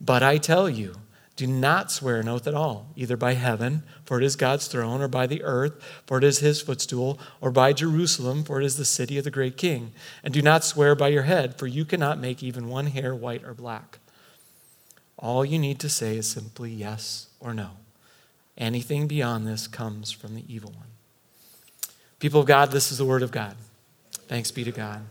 But 0.02 0.24
I 0.24 0.38
tell 0.40 0.68
you, 0.68 0.96
do 1.36 1.48
not 1.48 1.92
swear 1.92 2.18
an 2.18 2.30
oath 2.30 2.48
at 2.48 2.54
all, 2.54 2.88
either 2.96 3.18
by 3.18 3.34
heaven, 3.34 3.84
for 4.06 4.18
it 4.18 4.24
is 4.24 4.38
God's 4.38 4.68
throne, 4.68 5.01
or 5.01 5.10
by 5.10 5.27
the 5.27 5.44
earth, 5.44 5.74
for 6.08 6.18
it 6.18 6.24
is 6.24 6.39
his 6.39 6.62
footstool, 6.62 7.20
or 7.42 7.51
by 7.51 7.74
Jerusalem, 7.74 8.44
for 8.44 8.62
it 8.62 8.65
is 8.65 8.77
the 8.77 8.86
city 8.86 9.18
of 9.18 9.25
the 9.25 9.32
great 9.32 9.58
king. 9.58 9.92
And 10.24 10.34
do 10.34 10.42
not 10.42 10.63
swear 10.63 10.96
by 10.96 11.10
your 11.10 11.24
head, 11.24 11.58
for 11.60 11.68
you 11.68 11.84
cannot 11.84 12.20
make 12.20 12.42
even 12.42 12.70
one 12.70 12.88
hair 12.88 13.13
white 13.13 13.44
or 13.44 13.54
black. 13.54 14.00
All 15.18 15.44
you 15.44 15.60
need 15.60 15.80
to 15.80 15.89
say 15.89 16.18
is 16.18 16.30
simply 16.30 16.72
yes 16.72 17.27
or 17.39 17.54
no. 17.54 17.72
Anything 18.58 19.08
beyond 19.08 19.46
this 19.46 19.68
comes 19.68 20.12
from 20.12 20.36
the 20.36 20.46
evil 20.48 20.72
one. 20.72 20.88
People 22.20 22.42
of 22.42 22.48
God, 22.48 22.72
this 22.72 22.92
is 22.92 22.98
the 22.98 23.06
word 23.06 23.24
of 23.24 23.32
God. 23.32 23.56
Thanks 24.27 24.51
be 24.51 24.63
to 24.63 24.72
God. 24.72 25.04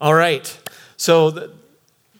All 0.00 0.14
right. 0.14 0.58
So, 0.96 1.30
the, 1.30 1.52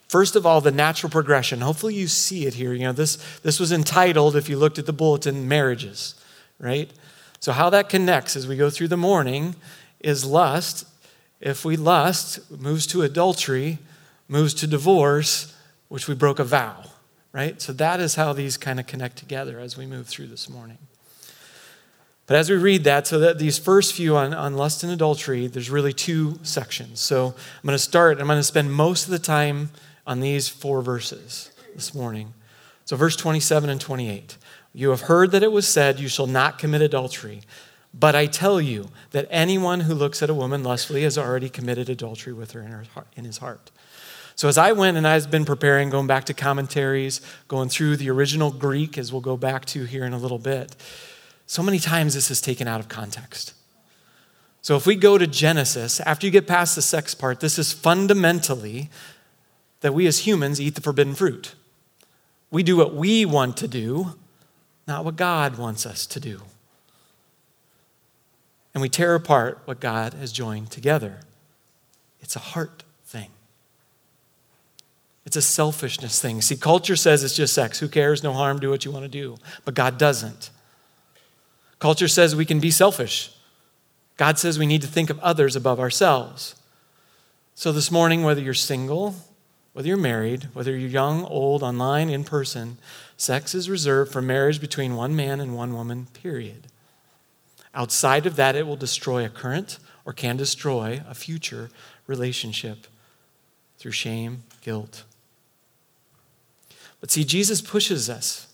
First 0.09 0.37
of 0.37 0.47
all, 0.47 0.61
the 0.61 0.71
natural 0.71 1.11
progression. 1.11 1.61
Hopefully, 1.61 1.95
you 1.95 2.07
see 2.07 2.47
it 2.47 2.55
here. 2.55 2.73
You 2.73 2.85
know, 2.85 2.93
this, 2.93 3.17
this 3.43 3.59
was 3.59 3.73
entitled, 3.73 4.37
if 4.37 4.49
you 4.49 4.57
looked 4.57 4.79
at 4.79 4.87
the 4.87 4.93
bulletin, 4.93 5.49
Marriages, 5.49 6.15
right? 6.59 6.91
So, 7.41 7.53
how 7.53 7.71
that 7.71 7.89
connects 7.89 8.37
as 8.37 8.47
we 8.47 8.57
go 8.57 8.71
through 8.71 8.89
the 8.89 8.97
morning 8.97 9.57
is 10.01 10.25
lust. 10.25 10.87
If 11.41 11.65
we 11.65 11.77
lust, 11.77 12.51
moves 12.51 12.87
to 12.89 13.03
adultery, 13.03 13.79
moves 14.29 14.55
to 14.55 14.67
divorce, 14.67 15.55
which 15.89 16.09
we 16.09 16.15
broke 16.15 16.39
a 16.39 16.45
vow, 16.45 16.85
right? 17.33 17.61
So, 17.61 17.73
that 17.73 17.99
is 17.99 18.15
how 18.15 18.33
these 18.33 18.57
kind 18.57 18.79
of 18.79 18.87
connect 18.87 19.17
together 19.17 19.59
as 19.59 19.77
we 19.77 19.87
move 19.87 20.07
through 20.07 20.29
this 20.29 20.49
morning. 20.49 20.79
But 22.27 22.37
as 22.37 22.51
we 22.51 22.57
read 22.57 22.85
that, 22.85 23.07
so 23.07 23.21
that 23.21 23.39
these 23.39 23.59
first 23.59 23.95
few 23.95 24.17
on, 24.17 24.35
on 24.35 24.57
lust 24.57 24.83
and 24.83 24.93
adultery, 24.93 25.47
there's 25.47 25.71
really 25.71 25.93
two 25.93 26.39
sections. 26.43 27.01
So 27.01 27.27
I'm 27.27 27.67
going 27.67 27.75
to 27.75 27.79
start, 27.79 28.21
I'm 28.21 28.27
going 28.27 28.39
to 28.39 28.43
spend 28.43 28.73
most 28.73 29.05
of 29.05 29.11
the 29.11 29.21
time 29.21 29.71
on 30.07 30.21
these 30.21 30.49
four 30.49 30.83
verses 30.83 31.51
this 31.75 31.95
morning. 31.95 32.33
So, 32.85 32.97
verse 32.97 33.17
27 33.17 33.69
and 33.69 33.81
28. 33.81 34.37
You 34.73 34.91
have 34.91 35.03
heard 35.03 35.31
that 35.33 35.43
it 35.43 35.53
was 35.53 35.67
said, 35.67 35.99
You 35.99 36.09
shall 36.09 36.27
not 36.27 36.59
commit 36.59 36.83
adultery. 36.83 37.41
But 37.99 38.15
I 38.15 38.27
tell 38.27 38.61
you 38.61 38.91
that 39.13 39.27
anyone 39.31 39.81
who 39.81 39.95
looks 39.95 40.23
at 40.23 40.29
a 40.29 40.35
woman 40.35 40.63
lustfully 40.63 41.03
has 41.03 41.17
already 41.17 41.49
committed 41.49 41.89
adultery 41.89 42.35
with 42.35 42.53
her 42.53 42.61
in, 42.61 42.71
her 42.71 42.85
in 43.17 43.25
his 43.25 43.39
heart. 43.39 43.71
So, 44.35 44.49
as 44.49 44.59
I 44.59 44.73
went 44.73 44.99
and 44.99 45.09
I've 45.09 45.31
been 45.31 45.47
preparing, 45.47 45.89
going 45.89 46.07
back 46.07 46.25
to 46.25 46.35
commentaries, 46.35 47.23
going 47.49 47.71
through 47.71 47.97
the 47.97 48.11
original 48.11 48.51
Greek, 48.51 48.99
as 48.99 49.11
we'll 49.11 49.23
go 49.23 49.37
back 49.37 49.65
to 49.67 49.85
here 49.85 50.05
in 50.05 50.13
a 50.13 50.19
little 50.19 50.39
bit, 50.39 50.77
so 51.47 51.63
many 51.63 51.79
times 51.79 52.13
this 52.13 52.31
is 52.31 52.43
taken 52.43 52.69
out 52.69 52.81
of 52.81 52.89
context. 52.89 53.55
So, 54.61 54.77
if 54.77 54.87
we 54.87 54.95
go 54.95 55.17
to 55.17 55.27
Genesis, 55.27 56.01
after 56.01 56.27
you 56.27 56.31
get 56.31 56.47
past 56.47 56.77
the 56.77 56.83
sex 56.83 57.15
part, 57.15 57.41
this 57.41 57.59
is 57.59 57.73
fundamentally 57.73 58.91
that 59.81 59.95
we 59.95 60.07
as 60.07 60.21
humans 60.21 60.61
eat 60.61 60.75
the 60.75 60.81
forbidden 60.81 61.15
fruit. 61.15 61.55
We 62.51 62.63
do 62.63 62.77
what 62.77 62.95
we 62.95 63.25
want 63.25 63.57
to 63.59 63.69
do, 63.69 64.15
not 64.87 65.05
what 65.05 65.17
God 65.17 65.59
wants 65.59 65.85
us 65.85 66.07
to 66.07 66.21
do. 66.21 66.43
And 68.73 68.83
we 68.83 68.89
tear 68.89 69.15
apart 69.15 69.63
what 69.65 69.81
God 69.81 70.15
has 70.15 70.33
joined 70.33 70.71
together. 70.71 71.21
It's 72.21 72.37
a 72.37 72.41
heart 72.41 72.85
thing. 73.05 73.31
It's 75.25 75.37
a 75.37 75.43
selfishness 75.43 76.21
thing. 76.21 76.41
See, 76.41 76.57
culture 76.57 76.97
says 76.97 77.25
it's 77.25 77.35
just 77.35 77.55
sex. 77.55 77.81
Who 77.81 77.89
cares? 77.89 78.23
No 78.23 78.33
harm, 78.33 78.61
do 78.61 78.71
what 78.71 78.85
you 78.85 78.91
want 78.91 79.05
to 79.05 79.09
do. 79.09 79.37
But 79.65 79.75
God 79.75 79.99
doesn't. 79.99 80.51
Culture 81.79 82.09
says 82.09 82.37
we 82.37 82.45
can 82.45 82.61
be 82.61 82.71
selfish. 82.71 83.33
God 84.17 84.39
says 84.39 84.59
we 84.59 84.67
need 84.67 84.83
to 84.83 84.89
think 84.89 85.11
of 85.11 85.19
others 85.21 85.57
above 85.57 85.81
ourselves. 85.81 86.55
So 87.55 87.73
this 87.73 87.91
morning, 87.91 88.23
whether 88.23 88.41
you're 88.41 88.55
single 88.55 89.15
whether 89.77 89.89
you're 89.89 89.99
married, 89.99 90.49
whether 90.55 90.71
you're 90.75 90.89
young, 90.89 91.23
old, 91.27 91.63
online, 91.63 92.09
in 92.09 92.25
person, 92.25 92.79
sex 93.19 93.55
is 93.55 93.69
reserved 93.69 94.11
for 94.11 94.23
marriage 94.23 94.59
between 94.59 94.97
one 94.97 95.15
man 95.15 95.39
and 95.39 95.55
one 95.55 95.75
woman, 95.75 96.07
period. 96.15 96.69
Outside 97.75 98.25
of 98.25 98.37
that, 98.37 98.57
it 98.57 98.67
will 98.67 98.77
destroy 98.77 99.23
a 99.23 99.29
current 99.29 99.79
or 100.07 100.15
can 100.15 100.39
destroy 100.39 101.03
a 101.07 101.15
future 101.15 101.69
relationship 102.07 102.87
through 103.77 103.93
shame, 103.93 104.45
guilt. 104.63 105.05
But 106.99 107.11
see, 107.11 107.23
Jesus 107.23 107.61
pushes 107.61 108.09
us. 108.09 108.47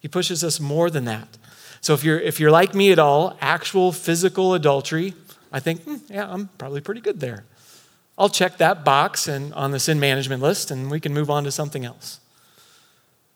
He 0.00 0.08
pushes 0.08 0.42
us 0.42 0.58
more 0.58 0.88
than 0.88 1.04
that. 1.04 1.36
So 1.82 1.92
if 1.92 2.02
you're, 2.02 2.18
if 2.18 2.40
you're 2.40 2.50
like 2.50 2.74
me 2.74 2.92
at 2.92 2.98
all, 2.98 3.36
actual 3.42 3.92
physical 3.92 4.54
adultery, 4.54 5.12
I 5.52 5.60
think, 5.60 5.82
hmm, 5.82 5.96
yeah, 6.08 6.32
I'm 6.32 6.48
probably 6.56 6.80
pretty 6.80 7.02
good 7.02 7.20
there. 7.20 7.44
I'll 8.22 8.28
check 8.28 8.58
that 8.58 8.84
box 8.84 9.26
and 9.26 9.52
on 9.54 9.72
the 9.72 9.80
sin 9.80 9.98
management 9.98 10.40
list 10.40 10.70
and 10.70 10.88
we 10.92 11.00
can 11.00 11.12
move 11.12 11.28
on 11.28 11.42
to 11.42 11.50
something 11.50 11.84
else. 11.84 12.20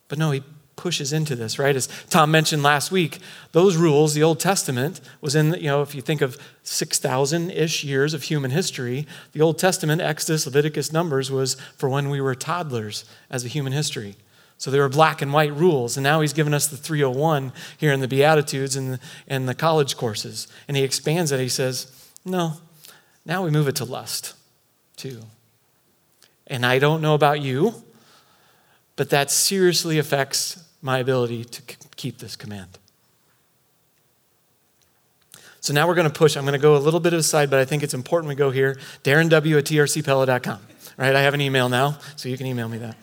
But 0.06 0.16
no, 0.16 0.30
he 0.30 0.44
pushes 0.76 1.12
into 1.12 1.34
this, 1.34 1.58
right? 1.58 1.74
As 1.74 1.88
Tom 2.08 2.30
mentioned 2.30 2.62
last 2.62 2.92
week, 2.92 3.18
those 3.50 3.76
rules, 3.76 4.14
the 4.14 4.22
Old 4.22 4.38
Testament 4.38 5.00
was 5.20 5.34
in, 5.34 5.54
you 5.54 5.66
know, 5.66 5.82
if 5.82 5.96
you 5.96 6.02
think 6.02 6.20
of 6.20 6.38
6,000 6.62 7.50
ish 7.50 7.82
years 7.82 8.14
of 8.14 8.22
human 8.22 8.52
history, 8.52 9.08
the 9.32 9.40
Old 9.40 9.58
Testament, 9.58 10.00
Exodus, 10.00 10.46
Leviticus, 10.46 10.92
Numbers, 10.92 11.32
was 11.32 11.54
for 11.76 11.88
when 11.88 12.08
we 12.08 12.20
were 12.20 12.36
toddlers 12.36 13.04
as 13.28 13.44
a 13.44 13.48
human 13.48 13.72
history. 13.72 14.14
So 14.56 14.70
there 14.70 14.82
were 14.82 14.88
black 14.88 15.20
and 15.20 15.32
white 15.32 15.52
rules. 15.52 15.96
And 15.96 16.04
now 16.04 16.20
he's 16.20 16.32
given 16.32 16.54
us 16.54 16.68
the 16.68 16.76
301 16.76 17.52
here 17.76 17.92
in 17.92 17.98
the 17.98 18.06
Beatitudes 18.06 18.76
and 18.76 18.92
the, 18.92 19.00
and 19.26 19.48
the 19.48 19.54
college 19.56 19.96
courses. 19.96 20.46
And 20.68 20.76
he 20.76 20.84
expands 20.84 21.32
it. 21.32 21.40
He 21.40 21.48
says, 21.48 21.90
no, 22.24 22.52
now 23.24 23.42
we 23.42 23.50
move 23.50 23.66
it 23.66 23.74
to 23.76 23.84
lust 23.84 24.34
too. 24.96 25.22
And 26.46 26.64
I 26.64 26.78
don't 26.78 27.00
know 27.00 27.14
about 27.14 27.40
you, 27.40 27.74
but 28.94 29.10
that 29.10 29.30
seriously 29.30 29.98
affects 29.98 30.62
my 30.80 30.98
ability 30.98 31.44
to 31.44 31.62
keep 31.96 32.18
this 32.18 32.36
command. 32.36 32.78
So 35.60 35.74
now 35.74 35.88
we're 35.88 35.96
going 35.96 36.06
to 36.06 36.12
push. 36.12 36.36
I'm 36.36 36.44
going 36.44 36.52
to 36.52 36.58
go 36.58 36.76
a 36.76 36.78
little 36.78 37.00
bit 37.00 37.12
aside, 37.12 37.50
but 37.50 37.58
I 37.58 37.64
think 37.64 37.82
it's 37.82 37.94
important 37.94 38.28
we 38.28 38.36
go 38.36 38.50
here. 38.50 38.78
Darren 39.02 39.28
W 39.28 39.58
at 39.58 39.64
trcpella.com. 39.64 40.60
Right? 40.96 41.14
I 41.14 41.22
have 41.22 41.34
an 41.34 41.40
email 41.40 41.68
now, 41.68 41.98
so 42.14 42.28
you 42.28 42.38
can 42.38 42.46
email 42.46 42.68
me 42.68 42.78
that. 42.78 42.96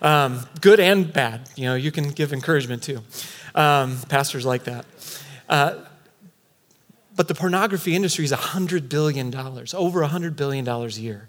Um, 0.00 0.46
good 0.60 0.80
and 0.80 1.12
bad. 1.12 1.48
You 1.56 1.64
know, 1.64 1.74
you 1.74 1.90
can 1.90 2.10
give 2.10 2.32
encouragement 2.32 2.82
too. 2.82 3.00
Um, 3.54 3.98
pastors 4.08 4.46
like 4.46 4.64
that. 4.64 4.86
Uh, 5.48 5.74
but 7.16 7.28
the 7.28 7.34
pornography 7.34 7.94
industry 7.94 8.24
is 8.24 8.32
$100 8.32 8.88
billion, 8.88 9.34
over 9.34 10.02
$100 10.02 10.36
billion 10.36 10.68
a 10.68 10.86
year. 10.88 11.26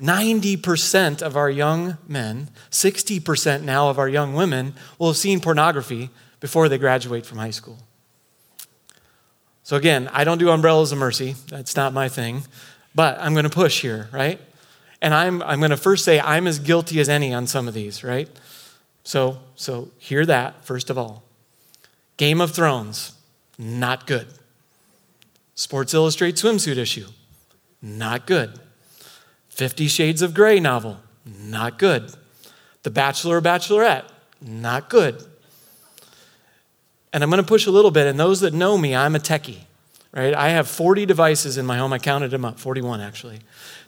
90% 0.00 1.20
of 1.20 1.36
our 1.36 1.50
young 1.50 1.98
men, 2.08 2.48
60% 2.70 3.62
now 3.62 3.90
of 3.90 3.98
our 3.98 4.08
young 4.08 4.34
women 4.34 4.74
will 4.98 5.08
have 5.08 5.16
seen 5.16 5.40
pornography 5.40 6.10
before 6.40 6.68
they 6.68 6.78
graduate 6.78 7.26
from 7.26 7.38
high 7.38 7.50
school. 7.50 7.78
So, 9.62 9.76
again, 9.76 10.08
I 10.12 10.24
don't 10.24 10.38
do 10.38 10.50
umbrellas 10.50 10.90
of 10.90 10.98
mercy. 10.98 11.36
That's 11.48 11.76
not 11.76 11.92
my 11.92 12.08
thing. 12.08 12.42
But 12.94 13.20
I'm 13.20 13.34
going 13.34 13.44
to 13.44 13.50
push 13.50 13.82
here, 13.82 14.08
right? 14.10 14.40
And 15.02 15.14
I'm, 15.14 15.42
I'm 15.42 15.60
going 15.60 15.70
to 15.70 15.76
first 15.76 16.04
say 16.04 16.18
I'm 16.18 16.46
as 16.46 16.58
guilty 16.58 16.98
as 16.98 17.08
any 17.08 17.32
on 17.32 17.46
some 17.46 17.68
of 17.68 17.74
these, 17.74 18.02
right? 18.02 18.28
So, 19.04 19.38
so 19.54 19.90
hear 19.98 20.26
that, 20.26 20.64
first 20.64 20.90
of 20.90 20.98
all. 20.98 21.22
Game 22.16 22.40
of 22.40 22.50
Thrones, 22.50 23.12
not 23.58 24.06
good. 24.06 24.28
Sports 25.54 25.94
Illustrated 25.94 26.36
swimsuit 26.36 26.76
issue, 26.76 27.06
not 27.80 28.26
good. 28.26 28.58
Fifty 29.60 29.88
Shades 29.88 30.22
of 30.22 30.32
Grey 30.32 30.58
novel, 30.58 31.00
not 31.26 31.78
good. 31.78 32.14
The 32.82 32.88
Bachelor 32.88 33.36
or 33.36 33.42
Bachelorette, 33.42 34.04
not 34.40 34.88
good. 34.88 35.22
And 37.12 37.22
I'm 37.22 37.28
going 37.28 37.42
to 37.42 37.46
push 37.46 37.66
a 37.66 37.70
little 37.70 37.90
bit, 37.90 38.06
and 38.06 38.18
those 38.18 38.40
that 38.40 38.54
know 38.54 38.78
me, 38.78 38.96
I'm 38.96 39.14
a 39.14 39.18
techie, 39.18 39.58
right? 40.14 40.32
I 40.32 40.48
have 40.48 40.66
40 40.66 41.04
devices 41.04 41.58
in 41.58 41.66
my 41.66 41.76
home. 41.76 41.92
I 41.92 41.98
counted 41.98 42.30
them 42.30 42.42
up, 42.42 42.58
41 42.58 43.02
actually, 43.02 43.40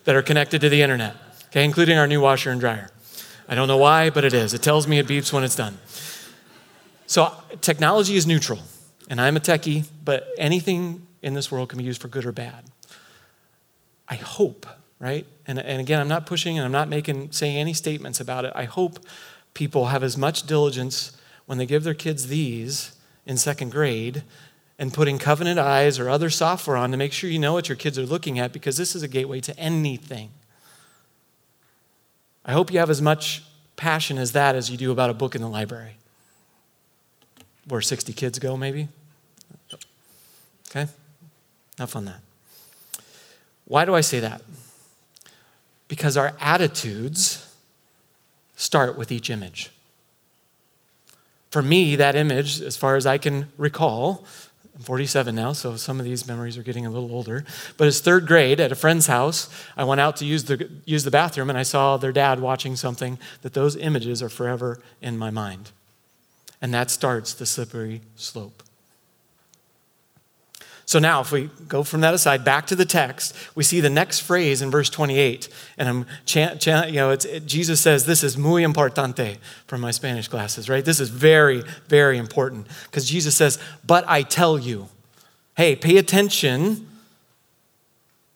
that 0.04 0.14
are 0.14 0.20
connected 0.20 0.60
to 0.60 0.68
the 0.68 0.82
internet, 0.82 1.16
okay, 1.46 1.64
including 1.64 1.96
our 1.96 2.06
new 2.06 2.20
washer 2.20 2.50
and 2.50 2.60
dryer. 2.60 2.90
I 3.48 3.54
don't 3.54 3.66
know 3.66 3.78
why, 3.78 4.10
but 4.10 4.26
it 4.26 4.34
is. 4.34 4.52
It 4.52 4.60
tells 4.60 4.86
me 4.86 4.98
it 4.98 5.06
beeps 5.06 5.32
when 5.32 5.42
it's 5.42 5.56
done. 5.56 5.78
So 7.06 7.32
technology 7.62 8.16
is 8.16 8.26
neutral, 8.26 8.58
and 9.08 9.18
I'm 9.18 9.38
a 9.38 9.40
techie, 9.40 9.86
but 10.04 10.28
anything 10.36 11.06
in 11.22 11.32
this 11.32 11.50
world 11.50 11.70
can 11.70 11.78
be 11.78 11.84
used 11.84 12.02
for 12.02 12.08
good 12.08 12.26
or 12.26 12.32
bad. 12.32 12.64
I 14.06 14.16
hope 14.16 14.66
right? 15.02 15.26
And, 15.48 15.58
and 15.58 15.80
again, 15.80 16.00
I'm 16.00 16.08
not 16.08 16.26
pushing 16.26 16.56
and 16.56 16.64
I'm 16.64 16.72
not 16.72 16.88
making 16.88 17.32
saying 17.32 17.56
any 17.56 17.74
statements 17.74 18.20
about 18.20 18.44
it. 18.44 18.52
I 18.54 18.64
hope 18.64 19.00
people 19.52 19.86
have 19.86 20.04
as 20.04 20.16
much 20.16 20.44
diligence 20.44 21.18
when 21.44 21.58
they 21.58 21.66
give 21.66 21.82
their 21.82 21.92
kids 21.92 22.28
these 22.28 22.96
in 23.26 23.36
second 23.36 23.72
grade 23.72 24.22
and 24.78 24.94
putting 24.94 25.18
covenant 25.18 25.58
eyes 25.58 25.98
or 25.98 26.08
other 26.08 26.30
software 26.30 26.76
on 26.76 26.92
to 26.92 26.96
make 26.96 27.12
sure 27.12 27.28
you 27.28 27.40
know 27.40 27.52
what 27.52 27.68
your 27.68 27.76
kids 27.76 27.98
are 27.98 28.06
looking 28.06 28.38
at 28.38 28.52
because 28.52 28.76
this 28.76 28.94
is 28.94 29.02
a 29.02 29.08
gateway 29.08 29.40
to 29.40 29.58
anything. 29.58 30.30
I 32.44 32.52
hope 32.52 32.72
you 32.72 32.78
have 32.78 32.90
as 32.90 33.02
much 33.02 33.42
passion 33.74 34.18
as 34.18 34.32
that 34.32 34.54
as 34.54 34.70
you 34.70 34.76
do 34.76 34.92
about 34.92 35.10
a 35.10 35.14
book 35.14 35.34
in 35.34 35.42
the 35.42 35.48
library 35.48 35.96
where 37.66 37.80
60 37.80 38.12
kids 38.12 38.38
go, 38.38 38.56
maybe. 38.56 38.88
Okay? 40.70 40.86
Enough 41.76 41.96
on 41.96 42.04
that. 42.04 42.20
Why 43.64 43.84
do 43.84 43.94
I 43.94 44.00
say 44.00 44.20
that? 44.20 44.42
Because 45.88 46.16
our 46.16 46.34
attitudes 46.40 47.48
start 48.56 48.96
with 48.96 49.10
each 49.10 49.30
image. 49.30 49.70
For 51.50 51.62
me, 51.62 51.96
that 51.96 52.16
image, 52.16 52.60
as 52.62 52.76
far 52.76 52.96
as 52.96 53.06
I 53.06 53.18
can 53.18 53.48
recall, 53.58 54.24
I'm 54.74 54.82
47 54.82 55.34
now, 55.34 55.52
so 55.52 55.76
some 55.76 55.98
of 55.98 56.04
these 56.04 56.26
memories 56.26 56.56
are 56.56 56.62
getting 56.62 56.86
a 56.86 56.90
little 56.90 57.12
older. 57.12 57.44
But 57.76 57.88
as 57.88 58.00
third 58.00 58.26
grade 58.26 58.58
at 58.58 58.72
a 58.72 58.74
friend's 58.74 59.06
house, 59.06 59.50
I 59.76 59.84
went 59.84 60.00
out 60.00 60.16
to 60.16 60.24
use 60.24 60.44
the, 60.44 60.70
use 60.86 61.04
the 61.04 61.10
bathroom 61.10 61.50
and 61.50 61.58
I 61.58 61.62
saw 61.62 61.98
their 61.98 62.12
dad 62.12 62.40
watching 62.40 62.74
something 62.74 63.18
that 63.42 63.52
those 63.52 63.76
images 63.76 64.22
are 64.22 64.30
forever 64.30 64.80
in 65.02 65.18
my 65.18 65.30
mind. 65.30 65.72
And 66.62 66.72
that 66.72 66.90
starts 66.90 67.34
the 67.34 67.44
slippery 67.44 68.00
slope. 68.16 68.62
So 70.84 70.98
now, 70.98 71.20
if 71.20 71.30
we 71.30 71.48
go 71.68 71.82
from 71.82 72.00
that 72.00 72.12
aside 72.12 72.44
back 72.44 72.66
to 72.66 72.76
the 72.76 72.84
text, 72.84 73.34
we 73.54 73.62
see 73.62 73.80
the 73.80 73.90
next 73.90 74.20
phrase 74.20 74.62
in 74.62 74.70
verse 74.70 74.90
28. 74.90 75.48
And 75.78 75.88
I'm, 75.88 76.06
chant, 76.26 76.60
chant, 76.60 76.90
you 76.90 76.96
know, 76.96 77.10
it's, 77.10 77.24
it, 77.24 77.46
Jesus 77.46 77.80
says, 77.80 78.04
This 78.04 78.24
is 78.24 78.36
muy 78.36 78.62
importante 78.62 79.38
from 79.66 79.80
my 79.80 79.90
Spanish 79.90 80.28
classes, 80.28 80.68
right? 80.68 80.84
This 80.84 81.00
is 81.00 81.08
very, 81.08 81.62
very 81.88 82.18
important 82.18 82.66
because 82.84 83.08
Jesus 83.08 83.36
says, 83.36 83.58
But 83.86 84.04
I 84.08 84.22
tell 84.22 84.58
you, 84.58 84.88
hey, 85.56 85.76
pay 85.76 85.96
attention. 85.98 86.88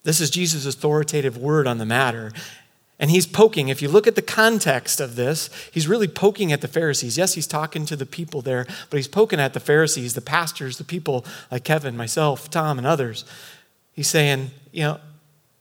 This 0.04 0.20
is 0.20 0.30
Jesus' 0.30 0.66
authoritative 0.66 1.36
word 1.36 1.66
on 1.66 1.78
the 1.78 1.86
matter. 1.86 2.32
And 2.98 3.10
he's 3.10 3.26
poking, 3.26 3.68
if 3.68 3.82
you 3.82 3.88
look 3.88 4.06
at 4.06 4.14
the 4.14 4.22
context 4.22 5.00
of 5.00 5.16
this, 5.16 5.50
he's 5.70 5.86
really 5.86 6.08
poking 6.08 6.50
at 6.50 6.62
the 6.62 6.68
Pharisees. 6.68 7.18
Yes, 7.18 7.34
he's 7.34 7.46
talking 7.46 7.84
to 7.86 7.96
the 7.96 8.06
people 8.06 8.40
there, 8.40 8.66
but 8.88 8.96
he's 8.96 9.08
poking 9.08 9.38
at 9.38 9.52
the 9.52 9.60
Pharisees, 9.60 10.14
the 10.14 10.22
pastors, 10.22 10.78
the 10.78 10.84
people 10.84 11.26
like 11.50 11.62
Kevin, 11.62 11.94
myself, 11.94 12.48
Tom, 12.48 12.78
and 12.78 12.86
others. 12.86 13.26
He's 13.92 14.08
saying, 14.08 14.50
you 14.72 14.84
know, 14.84 15.00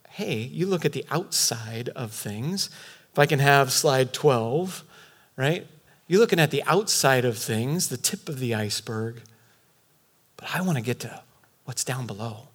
hey, 0.10 0.38
you 0.38 0.66
look 0.66 0.86
at 0.86 0.94
the 0.94 1.06
outside 1.12 1.90
of 1.90 2.12
things. 2.12 2.70
If 3.12 3.20
I 3.20 3.26
can 3.26 3.40
have 3.40 3.72
slide 3.74 4.14
12, 4.14 4.84
right? 5.36 5.68
You're 6.08 6.22
looking 6.22 6.40
at 6.40 6.52
the 6.52 6.64
outside 6.64 7.26
of 7.26 7.38
things, 7.38 7.90
the 7.90 7.98
tip 7.98 8.30
of 8.30 8.40
the 8.40 8.56
iceberg. 8.56 9.22
But 10.38 10.56
I 10.56 10.62
want 10.62 10.78
to 10.78 10.84
get 10.84 11.00
to 11.02 11.22
what's 11.66 11.84
down 11.84 12.08
below. 12.08 12.48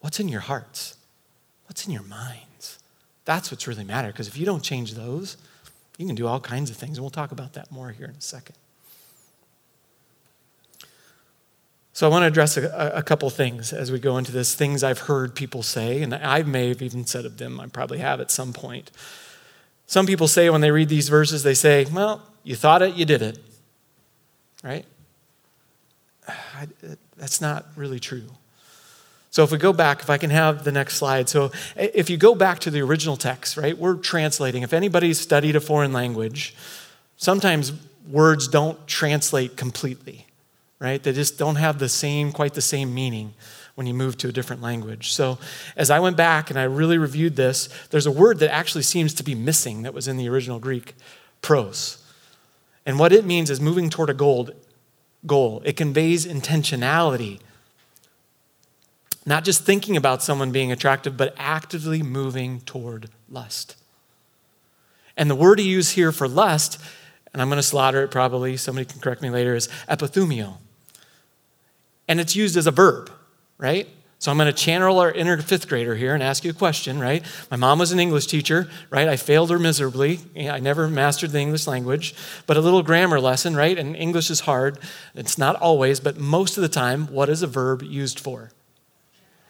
What's 0.00 0.20
in 0.20 0.28
your 0.28 0.40
hearts? 0.40 0.96
What's 1.66 1.84
in 1.86 1.92
your 1.92 2.02
mind? 2.02 2.51
That's 3.24 3.50
what's 3.50 3.66
really 3.66 3.84
matter 3.84 4.08
because 4.08 4.28
if 4.28 4.36
you 4.36 4.44
don't 4.44 4.62
change 4.62 4.94
those, 4.94 5.36
you 5.98 6.06
can 6.06 6.14
do 6.14 6.26
all 6.26 6.40
kinds 6.40 6.70
of 6.70 6.76
things. 6.76 6.98
And 6.98 7.04
we'll 7.04 7.10
talk 7.10 7.32
about 7.32 7.52
that 7.54 7.70
more 7.70 7.90
here 7.90 8.06
in 8.06 8.16
a 8.16 8.20
second. 8.20 8.56
So 11.94 12.06
I 12.06 12.10
want 12.10 12.22
to 12.22 12.26
address 12.26 12.56
a, 12.56 12.92
a, 12.94 13.02
couple 13.02 13.28
things 13.28 13.72
as 13.72 13.92
we 13.92 13.98
go 13.98 14.16
into 14.16 14.32
this 14.32 14.54
things 14.54 14.82
I've 14.82 15.00
heard 15.00 15.34
people 15.34 15.62
say, 15.62 16.02
and 16.02 16.14
I 16.14 16.42
may 16.42 16.68
have 16.68 16.80
even 16.80 17.04
said 17.04 17.26
of 17.26 17.36
them, 17.36 17.60
I 17.60 17.66
probably 17.66 17.98
have 17.98 18.18
at 18.18 18.30
some 18.30 18.54
point. 18.54 18.90
Some 19.86 20.06
people 20.06 20.26
say 20.26 20.48
when 20.48 20.62
they 20.62 20.70
read 20.70 20.88
these 20.88 21.10
verses, 21.10 21.42
they 21.42 21.52
say, 21.52 21.84
Well, 21.92 22.22
you 22.44 22.56
thought 22.56 22.80
it, 22.80 22.94
you 22.94 23.04
did 23.04 23.20
it. 23.20 23.38
Right? 24.64 24.86
I, 26.28 26.66
that's 27.16 27.42
not 27.42 27.66
really 27.76 28.00
true. 28.00 28.30
So 29.32 29.42
if 29.42 29.50
we 29.50 29.56
go 29.56 29.72
back, 29.72 30.02
if 30.02 30.10
I 30.10 30.18
can 30.18 30.28
have 30.28 30.62
the 30.62 30.72
next 30.72 30.98
slide. 30.98 31.26
So 31.26 31.52
if 31.74 32.10
you 32.10 32.18
go 32.18 32.34
back 32.34 32.58
to 32.60 32.70
the 32.70 32.82
original 32.82 33.16
text, 33.16 33.56
right, 33.56 33.76
we're 33.76 33.96
translating. 33.96 34.62
If 34.62 34.74
anybody's 34.74 35.18
studied 35.18 35.56
a 35.56 35.60
foreign 35.60 35.90
language, 35.94 36.54
sometimes 37.16 37.72
words 38.10 38.46
don't 38.46 38.86
translate 38.86 39.56
completely, 39.56 40.26
right? 40.78 41.02
They 41.02 41.14
just 41.14 41.38
don't 41.38 41.56
have 41.56 41.78
the 41.78 41.88
same, 41.88 42.30
quite 42.30 42.52
the 42.52 42.60
same 42.60 42.92
meaning 42.92 43.32
when 43.74 43.86
you 43.86 43.94
move 43.94 44.18
to 44.18 44.28
a 44.28 44.32
different 44.32 44.60
language. 44.60 45.14
So 45.14 45.38
as 45.78 45.90
I 45.90 45.98
went 45.98 46.18
back 46.18 46.50
and 46.50 46.58
I 46.58 46.64
really 46.64 46.98
reviewed 46.98 47.34
this, 47.34 47.70
there's 47.88 48.04
a 48.04 48.12
word 48.12 48.38
that 48.40 48.52
actually 48.52 48.82
seems 48.82 49.14
to 49.14 49.22
be 49.22 49.34
missing 49.34 49.80
that 49.80 49.94
was 49.94 50.08
in 50.08 50.18
the 50.18 50.28
original 50.28 50.58
Greek, 50.58 50.94
pros. 51.40 52.04
And 52.84 52.98
what 52.98 53.14
it 53.14 53.24
means 53.24 53.48
is 53.48 53.62
moving 53.62 53.88
toward 53.88 54.10
a 54.10 54.14
goal. 54.14 54.50
goal. 55.24 55.62
It 55.64 55.78
conveys 55.78 56.26
intentionality 56.26 57.40
not 59.24 59.44
just 59.44 59.64
thinking 59.64 59.96
about 59.96 60.22
someone 60.22 60.50
being 60.50 60.72
attractive, 60.72 61.16
but 61.16 61.34
actively 61.38 62.02
moving 62.02 62.60
toward 62.60 63.10
lust. 63.28 63.76
And 65.16 65.30
the 65.30 65.34
word 65.34 65.58
he 65.58 65.68
used 65.68 65.94
here 65.94 66.12
for 66.12 66.26
lust, 66.26 66.80
and 67.32 67.40
I'm 67.40 67.48
going 67.48 67.58
to 67.58 67.62
slaughter 67.62 68.02
it 68.02 68.10
probably, 68.10 68.56
somebody 68.56 68.84
can 68.84 69.00
correct 69.00 69.22
me 69.22 69.30
later, 69.30 69.54
is 69.54 69.68
epithumio. 69.88 70.54
And 72.08 72.20
it's 72.20 72.34
used 72.34 72.56
as 72.56 72.66
a 72.66 72.70
verb, 72.70 73.10
right? 73.58 73.88
So 74.18 74.30
I'm 74.30 74.36
going 74.38 74.46
to 74.46 74.52
channel 74.52 75.00
our 75.00 75.10
inner 75.10 75.36
fifth 75.42 75.68
grader 75.68 75.96
here 75.96 76.14
and 76.14 76.22
ask 76.22 76.44
you 76.44 76.50
a 76.50 76.54
question, 76.54 77.00
right? 77.00 77.24
My 77.50 77.56
mom 77.56 77.80
was 77.80 77.90
an 77.90 77.98
English 77.98 78.26
teacher, 78.26 78.68
right? 78.88 79.08
I 79.08 79.16
failed 79.16 79.50
her 79.50 79.58
miserably. 79.58 80.20
I 80.36 80.60
never 80.60 80.86
mastered 80.88 81.30
the 81.32 81.40
English 81.40 81.66
language, 81.66 82.14
but 82.46 82.56
a 82.56 82.60
little 82.60 82.84
grammar 82.84 83.18
lesson, 83.18 83.56
right? 83.56 83.76
And 83.76 83.96
English 83.96 84.30
is 84.30 84.40
hard. 84.40 84.78
It's 85.14 85.38
not 85.38 85.56
always, 85.56 85.98
but 85.98 86.18
most 86.18 86.56
of 86.56 86.62
the 86.62 86.68
time, 86.68 87.08
what 87.08 87.28
is 87.28 87.42
a 87.42 87.48
verb 87.48 87.82
used 87.82 88.20
for? 88.20 88.52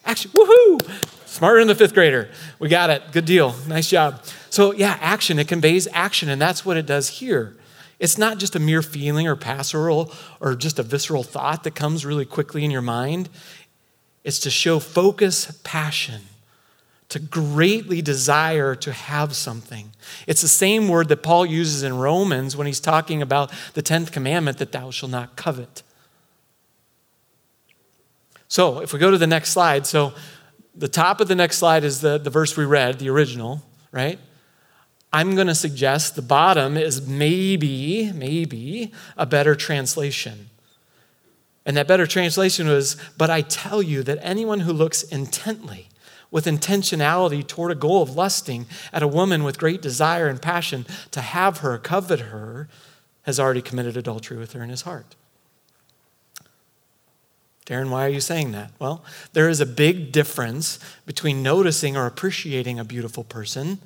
Action. 0.05 0.31
Woohoo! 0.33 0.81
Smarter 1.27 1.61
than 1.61 1.69
the 1.69 1.75
fifth 1.75 1.95
grader. 1.95 2.29
We 2.59 2.69
got 2.69 2.91
it. 2.91 3.03
Good 3.13 3.25
deal. 3.25 3.55
Nice 3.67 3.89
job. 3.89 4.23
So, 4.51 4.73
yeah, 4.73 4.99
action. 5.01 5.39
It 5.39 5.49
conveys 5.49 5.89
action, 5.93 6.29
and 6.29 6.41
that's 6.41 6.65
what 6.65 6.77
it 6.77 6.87
does 6.87 7.09
here. 7.09 7.57
It's 7.99 8.19
not 8.19 8.39
just 8.39 8.57
a 8.57 8.59
mere 8.59 8.83
feeling 8.83 9.29
or 9.29 9.37
pastoral 9.37 10.13
or 10.41 10.57
just 10.57 10.79
a 10.79 10.83
visceral 10.83 11.23
thought 11.23 11.63
that 11.65 11.77
comes 11.77 12.05
really 12.05 12.25
quickly 12.25 12.65
in 12.65 12.71
your 12.71 12.83
mind. 12.83 13.29
It's 14.25 14.41
to 14.41 14.51
show 14.51 14.79
focus, 14.81 15.61
passion, 15.63 16.23
to 17.09 17.19
greatly 17.19 18.03
desire 18.03 18.75
to 18.75 18.93
have 18.93 19.37
something. 19.37 19.93
It's 20.27 20.43
the 20.43 20.49
same 20.49 20.89
word 20.89 21.09
that 21.11 21.23
Paul 21.23 21.47
uses 21.47 21.83
in 21.83 21.97
Romans 21.97 22.57
when 22.57 22.67
he's 22.67 22.81
talking 22.81 23.23
about 23.23 23.53
the 23.75 23.83
10th 23.83 24.11
commandment 24.13 24.59
that 24.59 24.73
thou 24.73 24.91
shalt 24.91 25.13
not 25.13 25.37
covet. 25.37 25.83
So 28.53 28.81
if 28.81 28.93
we 28.93 28.99
go 28.99 29.11
to 29.11 29.17
the 29.17 29.27
next 29.27 29.49
slide, 29.49 29.87
so 29.87 30.13
the 30.75 30.87
top 30.87 31.23
of 31.23 31.29
the 31.29 31.35
next 31.35 31.57
slide 31.57 31.85
is 31.85 32.03
the, 32.03 32.19
the 32.19 32.29
verse 32.29 32.55
we 32.55 32.67
read, 32.67 32.99
the 32.99 33.09
original, 33.09 33.63
right? 33.93 34.19
I'm 35.11 35.35
going 35.35 35.47
to 35.47 35.55
suggest 35.55 36.17
the 36.17 36.21
bottom 36.21 36.77
is 36.77 37.09
maybe, 37.09 38.13
maybe 38.13 38.93
a 39.17 39.25
better 39.25 39.55
translation. 39.55 40.51
And 41.65 41.79
that 41.79 41.89
better 41.89 42.07
translation 42.07 42.69
was, 42.69 42.99
but 43.17 43.31
I 43.31 43.41
tell 43.41 43.81
you 43.81 44.03
that 44.03 44.19
anyone 44.21 44.61
who 44.61 44.75
looks 44.75 45.03
intently, 45.03 45.89
with 46.31 46.45
intentionality 46.45 47.47
toward 47.47 47.73
a 47.73 47.75
goal 47.75 48.03
of 48.03 48.17
lusting 48.17 48.67
at 48.93 49.03
a 49.03 49.09
woman 49.09 49.45
with 49.45 49.59
great 49.59 49.81
desire 49.81 50.29
and 50.29 50.43
passion 50.43 50.85
to 51.13 51.23
have 51.23 51.61
her, 51.61 51.79
covet 51.79 52.21
her, 52.21 52.69
has 53.23 53.41
already 53.41 53.63
committed 53.63 53.97
adultery 53.97 54.37
with 54.37 54.53
her 54.53 54.63
in 54.63 54.69
his 54.69 54.83
heart. 54.83 55.17
Darren, 57.67 57.91
why 57.91 58.05
are 58.05 58.11
you 58.11 58.21
saying 58.21 58.53
that? 58.53 58.73
Well, 58.79 59.05
there 59.33 59.49
is 59.49 59.61
a 59.61 59.67
big 59.67 60.11
difference 60.11 60.79
between 61.07 61.43
noticing 61.43 61.97
or 61.97 62.07
appreciating 62.07 62.79
a 62.79 62.85
beautiful 62.85 63.23
person 63.23 63.79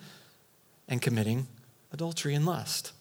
and 0.88 1.02
committing 1.02 1.46
adultery 1.92 2.34
and 2.34 2.46
lust. 2.46 2.92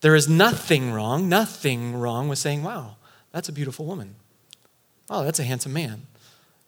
There 0.00 0.14
is 0.14 0.28
nothing 0.28 0.92
wrong, 0.92 1.28
nothing 1.28 1.94
wrong 1.96 2.28
with 2.28 2.38
saying, 2.38 2.62
wow, 2.62 2.96
that's 3.32 3.48
a 3.48 3.52
beautiful 3.52 3.84
woman. 3.84 4.14
Oh, 5.10 5.24
that's 5.24 5.40
a 5.40 5.44
handsome 5.44 5.72
man. 5.72 6.02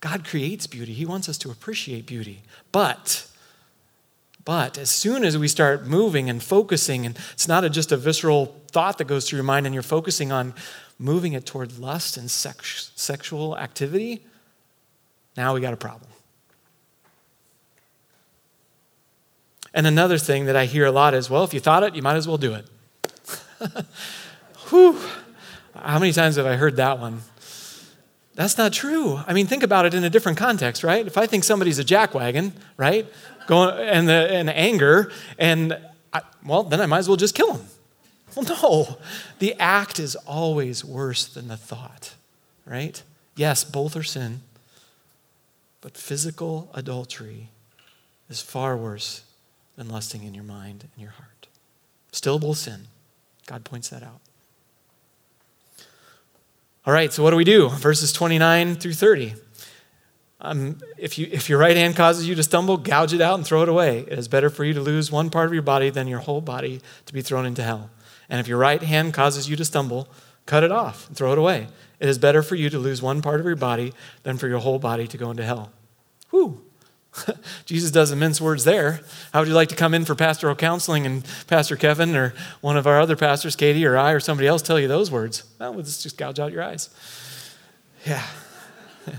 God 0.00 0.24
creates 0.24 0.66
beauty. 0.66 0.92
He 0.92 1.04
wants 1.04 1.28
us 1.28 1.38
to 1.38 1.50
appreciate 1.50 2.06
beauty. 2.06 2.42
But, 2.72 3.26
but 4.44 4.78
as 4.78 4.90
soon 4.90 5.24
as 5.24 5.36
we 5.36 5.46
start 5.46 5.86
moving 5.86 6.30
and 6.30 6.42
focusing, 6.42 7.04
and 7.04 7.18
it's 7.32 7.46
not 7.46 7.64
a, 7.64 7.70
just 7.70 7.92
a 7.92 7.96
visceral 7.96 8.56
thought 8.72 8.98
that 8.98 9.06
goes 9.06 9.28
through 9.28 9.36
your 9.36 9.44
mind 9.44 9.66
and 9.66 9.74
you're 9.74 9.82
focusing 9.82 10.32
on 10.32 10.54
moving 11.00 11.32
it 11.32 11.46
toward 11.46 11.78
lust 11.78 12.18
and 12.18 12.30
sex, 12.30 12.92
sexual 12.94 13.56
activity, 13.56 14.22
now 15.36 15.54
we 15.54 15.60
got 15.60 15.72
a 15.72 15.78
problem. 15.78 16.10
And 19.72 19.86
another 19.86 20.18
thing 20.18 20.44
that 20.44 20.56
I 20.56 20.66
hear 20.66 20.84
a 20.84 20.92
lot 20.92 21.14
is 21.14 21.30
well, 21.30 21.42
if 21.42 21.54
you 21.54 21.60
thought 21.60 21.82
it, 21.82 21.94
you 21.94 22.02
might 22.02 22.16
as 22.16 22.28
well 22.28 22.36
do 22.36 22.54
it. 22.54 22.66
Whew. 24.68 25.00
How 25.74 25.98
many 25.98 26.12
times 26.12 26.36
have 26.36 26.46
I 26.46 26.56
heard 26.56 26.76
that 26.76 26.98
one? 26.98 27.22
That's 28.34 28.58
not 28.58 28.72
true. 28.72 29.20
I 29.26 29.32
mean, 29.32 29.46
think 29.46 29.62
about 29.62 29.86
it 29.86 29.94
in 29.94 30.04
a 30.04 30.10
different 30.10 30.36
context, 30.38 30.84
right? 30.84 31.06
If 31.06 31.16
I 31.16 31.26
think 31.26 31.44
somebody's 31.44 31.78
a 31.78 31.84
jackwagon, 31.84 32.52
right, 32.76 33.06
going 33.46 33.78
and 33.78 34.08
the 34.08 34.30
and 34.30 34.50
anger, 34.50 35.10
and 35.38 35.78
I, 36.12 36.22
well, 36.44 36.62
then 36.62 36.80
I 36.80 36.86
might 36.86 36.98
as 36.98 37.08
well 37.08 37.16
just 37.16 37.34
kill 37.34 37.54
him. 37.54 37.66
Well, 38.34 38.44
no, 38.44 38.98
the 39.38 39.54
act 39.54 39.98
is 39.98 40.14
always 40.16 40.84
worse 40.84 41.26
than 41.26 41.48
the 41.48 41.56
thought, 41.56 42.14
right? 42.64 43.02
Yes, 43.36 43.64
both 43.64 43.96
are 43.96 44.02
sin, 44.02 44.42
but 45.80 45.96
physical 45.96 46.70
adultery 46.74 47.48
is 48.28 48.40
far 48.40 48.76
worse 48.76 49.24
than 49.76 49.88
lusting 49.88 50.22
in 50.22 50.34
your 50.34 50.44
mind 50.44 50.84
and 50.92 51.02
your 51.02 51.12
heart. 51.12 51.48
Still 52.12 52.38
both 52.38 52.58
sin. 52.58 52.86
God 53.46 53.64
points 53.64 53.88
that 53.88 54.02
out. 54.02 54.20
All 56.86 56.94
right, 56.94 57.12
so 57.12 57.22
what 57.22 57.30
do 57.30 57.36
we 57.36 57.44
do? 57.44 57.68
Verses 57.68 58.12
29 58.12 58.76
through 58.76 58.94
30. 58.94 59.34
Um, 60.40 60.78
if, 60.96 61.18
you, 61.18 61.28
if 61.30 61.48
your 61.50 61.58
right 61.58 61.76
hand 61.76 61.96
causes 61.96 62.26
you 62.26 62.34
to 62.34 62.42
stumble, 62.42 62.78
gouge 62.78 63.12
it 63.12 63.20
out 63.20 63.34
and 63.34 63.46
throw 63.46 63.62
it 63.62 63.68
away. 63.68 64.00
It 64.00 64.18
is 64.18 64.28
better 64.28 64.48
for 64.48 64.64
you 64.64 64.72
to 64.72 64.80
lose 64.80 65.12
one 65.12 65.28
part 65.28 65.46
of 65.46 65.52
your 65.52 65.62
body 65.62 65.90
than 65.90 66.08
your 66.08 66.20
whole 66.20 66.40
body 66.40 66.80
to 67.06 67.12
be 67.12 67.20
thrown 67.20 67.44
into 67.44 67.62
hell. 67.62 67.90
And 68.30 68.40
if 68.40 68.48
your 68.48 68.58
right 68.58 68.82
hand 68.82 69.12
causes 69.12 69.50
you 69.50 69.56
to 69.56 69.64
stumble, 69.64 70.08
cut 70.46 70.62
it 70.64 70.72
off 70.72 71.08
and 71.08 71.16
throw 71.16 71.32
it 71.32 71.38
away. 71.38 71.66
It 71.98 72.08
is 72.08 72.16
better 72.16 72.42
for 72.42 72.54
you 72.54 72.70
to 72.70 72.78
lose 72.78 73.02
one 73.02 73.20
part 73.20 73.40
of 73.40 73.46
your 73.46 73.56
body 73.56 73.92
than 74.22 74.38
for 74.38 74.48
your 74.48 74.60
whole 74.60 74.78
body 74.78 75.06
to 75.08 75.18
go 75.18 75.30
into 75.30 75.44
hell. 75.44 75.72
Whew. 76.30 76.62
Jesus 77.66 77.90
does 77.90 78.12
immense 78.12 78.40
words 78.40 78.64
there. 78.64 79.00
How 79.32 79.40
would 79.40 79.48
you 79.48 79.54
like 79.54 79.68
to 79.70 79.76
come 79.76 79.94
in 79.94 80.04
for 80.04 80.14
pastoral 80.14 80.54
counseling 80.54 81.06
and 81.06 81.24
Pastor 81.46 81.76
Kevin 81.76 82.14
or 82.16 82.34
one 82.60 82.76
of 82.76 82.86
our 82.86 83.00
other 83.00 83.16
pastors, 83.16 83.56
Katie 83.56 83.84
or 83.84 83.98
I 83.98 84.12
or 84.12 84.20
somebody 84.20 84.46
else, 84.46 84.62
tell 84.62 84.78
you 84.78 84.88
those 84.88 85.10
words? 85.10 85.44
Well, 85.58 85.74
let's 85.74 86.02
just 86.02 86.16
gouge 86.16 86.38
out 86.38 86.52
your 86.52 86.62
eyes. 86.62 86.88
Yeah. 88.06 88.24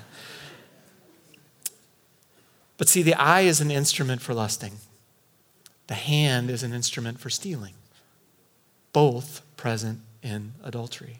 but 2.78 2.88
see, 2.88 3.04
the 3.04 3.16
eye 3.16 3.42
is 3.42 3.62
an 3.62 3.72
instrument 3.72 4.22
for 4.22 4.34
lusting, 4.34 4.78
the 5.88 5.96
hand 5.96 6.50
is 6.50 6.64
an 6.64 6.74
instrument 6.74 7.20
for 7.20 7.30
stealing, 7.30 7.74
both 8.94 9.42
present 9.58 10.00
in 10.24 10.54
adultery. 10.64 11.20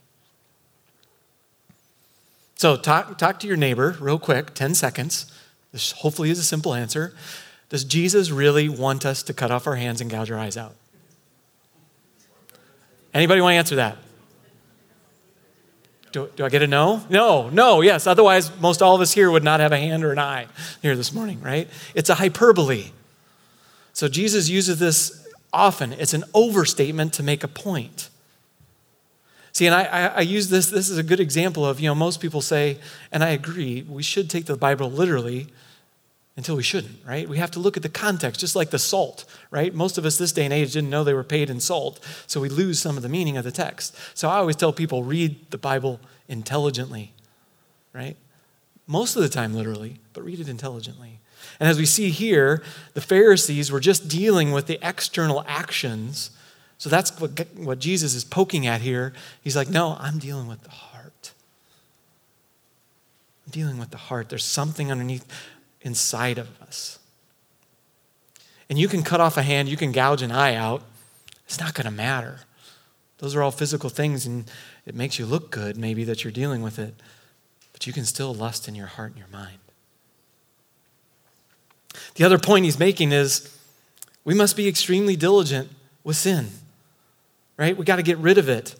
So, 2.56 2.78
talk, 2.78 3.18
talk 3.18 3.40
to 3.40 3.48
your 3.48 3.58
neighbor 3.58 3.98
real 4.00 4.20
quick, 4.20 4.54
10 4.54 4.76
seconds. 4.76 5.32
This 5.72 5.94
hopefully 5.94 6.30
is 6.30 6.38
a 6.38 6.44
simple 6.44 6.74
answer. 6.74 7.14
Does 7.70 7.84
Jesus 7.84 8.30
really 8.30 8.70
want 8.70 9.06
us 9.06 9.24
to 9.24 9.34
cut 9.34 9.50
off 9.50 9.66
our 9.66 9.78
hands 9.78 10.02
and 10.02 10.12
gouge 10.12 10.30
our 10.30 10.38
eyes 10.38 10.58
out? 10.58 10.76
Anybody 13.14 13.42
want 13.42 13.54
to 13.54 13.58
answer 13.58 13.76
that? 13.78 13.98
Do, 16.12 16.30
do 16.36 16.44
I 16.44 16.50
get 16.50 16.62
a 16.62 16.68
no? 16.68 17.04
No, 17.10 17.50
no, 17.50 17.82
yes. 17.82 18.06
Otherwise, 18.06 18.52
most 18.60 18.82
all 18.82 18.96
of 18.96 19.02
us 19.02 19.14
here 19.14 19.32
would 19.32 19.44
not 19.44 19.60
have 19.60 19.72
a 19.72 19.78
hand 19.78 20.04
or 20.04 20.12
an 20.12 20.20
eye 20.20 20.48
here 20.82 20.96
this 20.96 21.14
morning, 21.14 21.42
right? 21.42 21.70
It's 21.96 22.10
a 22.10 22.16
hyperbole. 22.16 22.92
So 23.94 24.08
Jesus 24.08 24.50
uses 24.50 24.78
this 24.80 25.21
often. 25.54 25.94
It's 25.94 26.14
an 26.14 26.24
overstatement 26.34 27.14
to 27.14 27.24
make 27.24 27.44
a 27.44 27.48
point. 27.48 28.10
See, 29.54 29.66
and 29.66 29.76
I, 29.76 30.08
I, 30.08 30.22
use 30.22 30.50
this, 30.50 30.70
this 30.70 30.90
is 30.90 30.98
a 30.98 31.04
good 31.04 31.20
example 31.20 31.66
of, 31.66 31.80
you 31.82 31.90
know, 31.90 31.96
most 31.96 32.22
people 32.22 32.42
say, 32.42 32.78
and 33.12 33.22
I 33.22 33.30
agree, 33.30 33.82
we 33.82 34.02
should 34.02 34.30
take 34.30 34.46
the 34.46 34.56
Bible 34.56 34.90
literally 34.90 35.48
until 36.38 36.56
we 36.56 36.64
shouldn't, 36.64 37.00
right? 37.06 37.28
We 37.28 37.38
have 37.38 37.52
to 37.52 37.60
look 37.60 37.76
at 37.76 37.84
the 37.84 37.90
context, 37.90 38.40
just 38.40 38.56
like 38.56 38.70
the 38.70 38.80
salt, 38.80 39.26
right? 39.52 39.74
Most 39.74 39.98
of 39.98 40.06
us 40.06 40.18
this 40.18 40.32
day 40.32 40.46
and 40.46 40.54
age 40.54 40.72
didn't 40.72 40.90
know 40.90 41.04
they 41.04 41.14
were 41.14 41.24
paid 41.24 41.50
in 41.50 41.60
salt, 41.60 42.00
so 42.28 42.40
we 42.40 42.48
lose 42.48 42.80
some 42.80 42.96
of 42.96 43.04
the 43.04 43.10
meaning 43.10 43.36
of 43.36 43.44
the 43.44 43.52
text. 43.52 43.96
So 44.14 44.30
I 44.30 44.38
always 44.38 44.56
tell 44.56 44.72
people 44.72 45.04
read 45.04 45.52
the 45.52 45.58
Bible 45.58 46.00
intelligently, 46.30 47.12
right? 47.92 48.16
Most 48.88 49.18
of 49.18 49.22
the 49.22 49.30
time, 49.30 49.54
literally, 49.54 50.00
but 50.14 50.24
read 50.24 50.40
it 50.40 50.48
intelligently. 50.48 51.20
And 51.60 51.70
as 51.70 51.78
we 51.78 51.86
see 51.86 52.10
here, 52.10 52.64
the 52.94 53.02
Pharisees 53.02 53.72
were 53.72 53.80
just 53.80 54.08
dealing 54.08 54.52
with 54.52 54.68
the 54.68 54.80
external 54.82 55.44
actions 55.48 56.32
so 56.82 56.90
that's 56.90 57.20
what, 57.20 57.40
what 57.58 57.78
Jesus 57.78 58.16
is 58.16 58.24
poking 58.24 58.66
at 58.66 58.82
here. 58.82 59.14
He's 59.44 59.56
like, 59.56 59.70
no, 59.70 59.98
I'm 60.00 60.18
dealing 60.18 60.48
with 60.48 60.64
the 60.64 60.72
heart. 60.72 61.32
I'm 63.46 63.52
dealing 63.52 63.78
with 63.78 63.92
the 63.92 63.98
heart. 63.98 64.30
There's 64.30 64.44
something 64.44 64.92
underneath 64.92 65.24
inside 65.82 66.40
of 66.40 66.60
us. 66.60 66.98
And 68.68 68.80
you 68.80 68.88
can 68.88 69.04
cut 69.04 69.22
off 69.22 69.38
a 69.38 69.44
hand, 69.44 69.70
you 69.70 69.78
can 69.78 69.92
gouge 69.92 70.24
an 70.24 70.32
eye 70.32 70.56
out. 70.56 70.82
It's 71.46 71.60
not 71.60 71.76
going 71.76 71.86
to 71.86 71.92
matter. 71.92 72.40
Those 73.20 73.36
are 73.36 73.44
all 73.44 73.52
physical 73.52 73.92
things, 73.92 74.26
and 74.26 74.50
it 74.88 74.96
makes 74.96 75.20
you 75.20 75.28
look 75.28 75.52
good, 75.52 75.78
maybe, 75.78 76.04
that 76.06 76.24
you're 76.24 76.34
dealing 76.34 76.64
with 76.64 76.80
it. 76.80 76.96
But 77.74 77.86
you 77.86 77.94
can 77.94 78.06
still 78.06 78.34
lust 78.34 78.68
in 78.68 78.74
your 78.74 78.88
heart 78.88 79.12
and 79.12 79.20
your 79.20 79.28
mind. 79.28 79.60
The 82.16 82.24
other 82.24 82.40
point 82.40 82.66
he's 82.66 82.80
making 82.80 83.12
is 83.12 83.56
we 84.24 84.34
must 84.34 84.56
be 84.56 84.68
extremely 84.68 85.16
diligent 85.16 85.70
with 86.04 86.16
sin 86.16 86.50
right? 87.62 87.78
We 87.78 87.86
got 87.86 87.98
to 87.98 88.04
get 88.04 88.18
rid 88.18 88.40
of 88.40 88.50
it. 88.50 88.76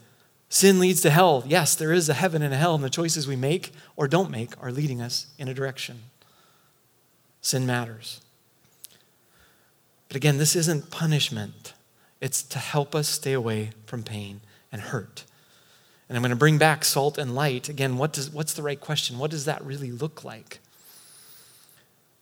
Sin 0.50 0.80
leads 0.80 1.02
to 1.02 1.12
hell. 1.12 1.44
Yes, 1.46 1.76
there 1.76 1.94
is 1.94 2.10
a 2.10 2.16
heaven 2.16 2.42
and 2.42 2.52
a 2.52 2.58
hell, 2.58 2.74
and 2.74 2.84
the 2.84 2.90
choices 2.90 3.28
we 3.28 3.36
make 3.36 3.72
or 3.96 4.08
don't 4.08 4.32
make 4.32 4.52
are 4.60 4.72
leading 4.72 5.00
us 5.00 5.28
in 5.38 5.48
a 5.48 5.54
direction. 5.54 6.00
Sin 7.42 7.68
matters. 7.68 8.22
But 10.08 10.18
again, 10.18 10.40
this 10.40 10.56
isn't 10.56 10.90
punishment, 10.90 11.74
it's 12.20 12.42
to 12.42 12.58
help 12.58 12.96
us 12.96 13.08
stay 13.08 13.34
away 13.34 13.70
from 13.86 14.02
pain 14.02 14.42
and 14.72 14.82
hurt. 14.82 15.26
And 16.10 16.18
I'm 16.18 16.24
going 16.24 16.32
to 16.32 16.36
bring 16.36 16.58
back 16.58 16.84
salt 16.84 17.20
and 17.20 17.36
light. 17.36 17.70
Again, 17.70 18.00
what 18.00 18.14
does, 18.14 18.32
what's 18.32 18.54
the 18.54 18.64
right 18.64 18.80
question? 18.80 19.20
What 19.20 19.30
does 19.30 19.46
that 19.46 19.64
really 19.64 19.92
look 19.92 20.24
like? 20.24 20.60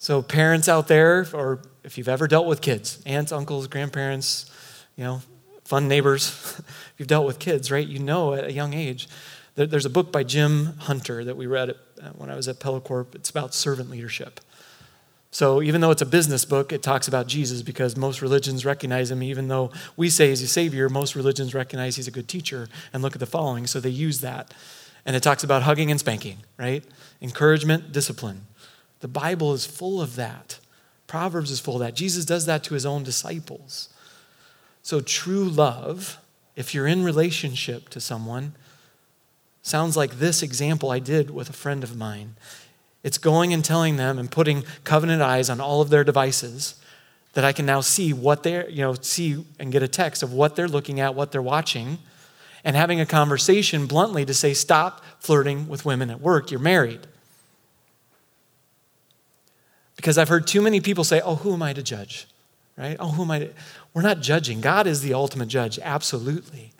So, 0.01 0.21
parents 0.21 0.69
out 0.69 0.87
there, 0.87 1.27
or 1.33 1.61
if 1.83 1.97
you've 1.97 2.07
ever 2.07 2.27
dealt 2.27 2.47
with 2.47 2.61
kids, 2.61 3.01
aunts, 3.05 3.33
uncles, 3.33 3.67
grandparents, 3.67 4.49
you 4.95 5.03
know, 5.03 5.21
fun 5.65 5.87
neighbors. 5.87 6.29
if 6.59 6.93
you've 6.97 7.07
dealt 7.07 7.27
with 7.27 7.37
kids, 7.37 7.69
right? 7.69 7.85
You 7.85 7.99
know 7.99 8.33
at 8.33 8.45
a 8.45 8.51
young 8.51 8.73
age. 8.73 9.07
There's 9.55 9.85
a 9.85 9.89
book 9.89 10.11
by 10.11 10.23
Jim 10.23 10.77
Hunter 10.77 11.25
that 11.25 11.35
we 11.35 11.45
read 11.45 11.71
uh, 11.71 12.09
when 12.15 12.29
I 12.29 12.35
was 12.35 12.47
at 12.47 12.61
Pella 12.61 12.79
Corp. 12.79 13.13
It's 13.13 13.29
about 13.29 13.53
servant 13.53 13.89
leadership. 13.89 14.39
So 15.31 15.61
even 15.61 15.81
though 15.81 15.91
it's 15.91 16.01
a 16.01 16.07
business 16.07 16.45
book, 16.45 16.71
it 16.71 16.81
talks 16.81 17.07
about 17.07 17.27
Jesus 17.27 17.61
because 17.61 17.97
most 17.97 18.21
religions 18.21 18.65
recognize 18.65 19.11
him. 19.11 19.21
Even 19.21 19.49
though 19.49 19.71
we 19.97 20.09
say 20.09 20.29
he's 20.29 20.41
a 20.41 20.47
savior, 20.47 20.87
most 20.87 21.13
religions 21.13 21.53
recognize 21.53 21.97
he's 21.97 22.07
a 22.07 22.11
good 22.11 22.29
teacher 22.29 22.69
and 22.93 23.03
look 23.03 23.13
at 23.13 23.19
the 23.19 23.25
following. 23.25 23.67
So 23.67 23.79
they 23.79 23.89
use 23.89 24.21
that. 24.21 24.53
And 25.05 25.15
it 25.15 25.21
talks 25.21 25.43
about 25.43 25.63
hugging 25.63 25.91
and 25.91 25.99
spanking, 25.99 26.37
right? 26.57 26.83
Encouragement, 27.21 27.91
discipline. 27.91 28.47
The 28.99 29.07
Bible 29.07 29.53
is 29.53 29.65
full 29.65 30.01
of 30.01 30.15
that. 30.15 30.59
Proverbs 31.07 31.51
is 31.51 31.59
full 31.59 31.75
of 31.75 31.81
that. 31.81 31.95
Jesus 31.95 32.25
does 32.25 32.45
that 32.45 32.63
to 32.65 32.73
his 32.73 32.85
own 32.85 33.03
disciples. 33.03 33.89
So, 34.83 35.01
true 35.01 35.45
love, 35.45 36.17
if 36.55 36.73
you're 36.73 36.87
in 36.87 37.03
relationship 37.03 37.89
to 37.89 37.99
someone, 37.99 38.53
sounds 39.61 39.97
like 39.97 40.19
this 40.19 40.41
example 40.43 40.91
I 40.91 40.99
did 40.99 41.29
with 41.29 41.49
a 41.49 41.53
friend 41.53 41.83
of 41.83 41.95
mine. 41.95 42.35
It's 43.03 43.17
going 43.17 43.53
and 43.53 43.63
telling 43.63 43.95
them 43.95 44.19
and 44.19 44.29
putting 44.29 44.63
covenant 44.83 45.21
eyes 45.21 45.49
on 45.49 45.61
all 45.61 45.81
of 45.81 45.89
their 45.89 46.03
devices 46.03 46.75
that 47.33 47.45
I 47.45 47.53
can 47.53 47.65
now 47.65 47.81
see 47.81 48.11
what 48.11 48.43
they're, 48.43 48.69
you 48.69 48.81
know, 48.81 48.93
see 48.95 49.45
and 49.59 49.71
get 49.71 49.83
a 49.83 49.87
text 49.87 50.23
of 50.23 50.33
what 50.33 50.55
they're 50.55 50.67
looking 50.67 50.99
at, 50.99 51.15
what 51.15 51.31
they're 51.31 51.41
watching, 51.41 51.99
and 52.63 52.75
having 52.75 52.99
a 52.99 53.05
conversation 53.05 53.85
bluntly 53.85 54.25
to 54.25 54.33
say, 54.33 54.53
stop 54.53 55.03
flirting 55.19 55.67
with 55.67 55.85
women 55.85 56.09
at 56.09 56.19
work. 56.19 56.51
You're 56.51 56.59
married. 56.59 57.07
Because 59.99 60.17
I've 60.17 60.29
heard 60.29 60.47
too 60.47 60.61
many 60.61 60.79
people 60.79 61.03
say, 61.03 61.19
oh, 61.19 61.35
who 61.35 61.51
am 61.51 61.61
I 61.61 61.73
to 61.73 61.83
judge? 61.83 62.25
Right? 62.77 62.95
Oh, 63.01 63.09
who 63.09 63.23
am 63.23 63.31
I 63.31 63.39
to? 63.39 63.49
We're 63.93 64.01
not 64.01 64.21
judging. 64.21 64.61
God 64.61 64.87
is 64.87 65.01
the 65.01 65.13
ultimate 65.13 65.49
judge, 65.49 65.77
absolutely. 65.77 66.71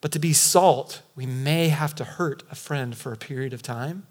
But 0.00 0.10
to 0.10 0.18
be 0.18 0.32
salt, 0.32 1.02
we 1.14 1.26
may 1.26 1.68
have 1.68 1.94
to 1.94 2.02
hurt 2.02 2.42
a 2.50 2.56
friend 2.56 2.96
for 2.96 3.12
a 3.12 3.16
period 3.16 3.52
of 3.52 3.62
time 3.62 4.02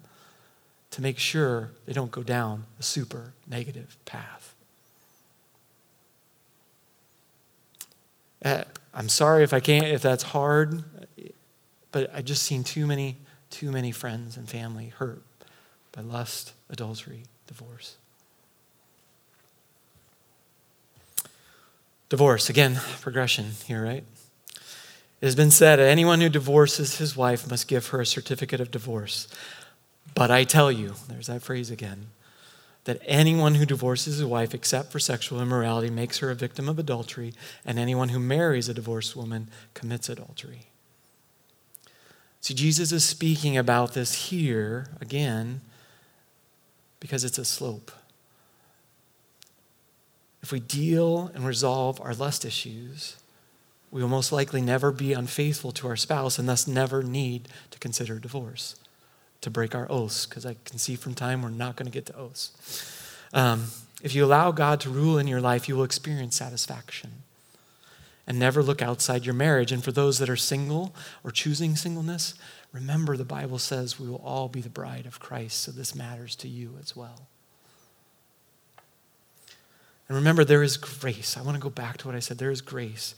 to 0.91 1.01
make 1.01 1.19
sure 1.19 1.71
they 1.85 1.91
don't 1.91 2.11
go 2.11 2.23
down 2.23 2.63
a 2.79 2.83
super 2.83 3.33
negative 3.45 3.97
path. 4.05 4.55
Uh, 8.45 8.63
I'm 8.93 9.09
sorry 9.09 9.43
if 9.43 9.53
I 9.53 9.59
can't, 9.59 9.87
if 9.87 10.01
that's 10.01 10.23
hard, 10.23 10.85
but 11.91 12.09
I've 12.15 12.23
just 12.23 12.43
seen 12.43 12.63
too 12.63 12.87
many, 12.87 13.17
too 13.49 13.69
many 13.69 13.91
friends 13.91 14.37
and 14.37 14.47
family 14.47 14.93
hurt 14.97 15.23
by 15.91 16.03
lust, 16.03 16.53
adultery, 16.69 17.23
divorce. 17.51 17.97
Divorce, 22.07 22.49
again, 22.49 22.79
progression 23.01 23.51
here, 23.65 23.83
right? 23.83 24.03
It 25.21 25.25
has 25.25 25.35
been 25.35 25.51
said 25.51 25.79
anyone 25.79 26.21
who 26.21 26.29
divorces 26.29 26.97
his 26.97 27.15
wife 27.15 27.49
must 27.49 27.67
give 27.67 27.87
her 27.87 28.01
a 28.01 28.05
certificate 28.05 28.61
of 28.61 28.71
divorce. 28.71 29.27
But 30.15 30.31
I 30.31 30.45
tell 30.45 30.71
you, 30.71 30.95
there's 31.09 31.27
that 31.27 31.41
phrase 31.41 31.69
again, 31.69 32.07
that 32.85 33.01
anyone 33.05 33.55
who 33.55 33.65
divorces 33.65 34.17
his 34.17 34.25
wife 34.25 34.53
except 34.53 34.91
for 34.91 34.99
sexual 34.99 35.41
immorality 35.41 35.89
makes 35.89 36.19
her 36.19 36.31
a 36.31 36.35
victim 36.35 36.67
of 36.67 36.79
adultery, 36.79 37.33
and 37.65 37.77
anyone 37.77 38.09
who 38.09 38.19
marries 38.19 38.67
a 38.67 38.73
divorced 38.73 39.15
woman 39.15 39.49
commits 39.73 40.09
adultery. 40.09 40.67
See, 42.39 42.53
Jesus 42.53 42.91
is 42.91 43.03
speaking 43.03 43.57
about 43.57 43.93
this 43.93 44.29
here 44.29 44.87
again 44.99 45.61
because 47.01 47.25
it's 47.25 47.37
a 47.37 47.43
slope. 47.43 47.91
If 50.41 50.53
we 50.53 50.61
deal 50.61 51.29
and 51.35 51.45
resolve 51.45 51.99
our 51.99 52.13
lust 52.13 52.45
issues, 52.45 53.17
we 53.91 54.01
will 54.01 54.09
most 54.09 54.31
likely 54.31 54.61
never 54.61 54.89
be 54.91 55.11
unfaithful 55.11 55.73
to 55.73 55.87
our 55.87 55.97
spouse 55.97 56.39
and 56.39 56.47
thus 56.47 56.65
never 56.65 57.03
need 57.03 57.49
to 57.71 57.79
consider 57.79 58.17
divorce. 58.17 58.75
to 59.41 59.49
break 59.49 59.75
our 59.75 59.91
oaths, 59.91 60.25
because 60.25 60.45
I 60.45 60.55
can 60.65 60.77
see 60.77 60.95
from 60.95 61.13
time 61.15 61.41
we're 61.41 61.49
not 61.49 61.75
going 61.75 61.87
to 61.87 61.91
get 61.91 62.05
to 62.07 62.15
oaths. 62.15 62.51
Um, 63.33 63.65
if 64.03 64.15
you 64.15 64.23
allow 64.23 64.51
God 64.51 64.79
to 64.81 64.89
rule 64.89 65.17
in 65.17 65.27
your 65.27 65.41
life, 65.41 65.67
you 65.67 65.75
will 65.75 65.83
experience 65.83 66.35
satisfaction. 66.35 67.23
And 68.27 68.37
never 68.37 68.61
look 68.61 68.81
outside 68.81 69.25
your 69.25 69.33
marriage. 69.33 69.71
And 69.71 69.83
for 69.83 69.91
those 69.91 70.19
that 70.19 70.29
are 70.29 70.35
single 70.35 70.95
or 71.23 71.31
choosing 71.31 71.75
singleness, 71.75 72.35
remember 72.73 73.17
the 73.17 73.25
Bible 73.25 73.59
says 73.59 73.99
we 73.99 74.07
will 74.07 74.21
all 74.23 74.47
be 74.47 74.61
the 74.61 74.69
bride 74.69 75.05
of 75.05 75.19
Christ, 75.19 75.61
so 75.61 75.71
this 75.71 75.95
matters 75.95 76.35
to 76.37 76.47
you 76.47 76.77
as 76.81 76.95
well. 76.95 77.27
And 80.07 80.17
remember, 80.17 80.43
there 80.43 80.63
is 80.63 80.75
grace. 80.75 81.37
I 81.37 81.41
want 81.41 81.55
to 81.55 81.61
go 81.61 81.69
back 81.69 81.97
to 81.99 82.07
what 82.07 82.15
I 82.15 82.19
said. 82.19 82.37
There 82.37 82.51
is 82.51 82.61
grace. 82.61 83.15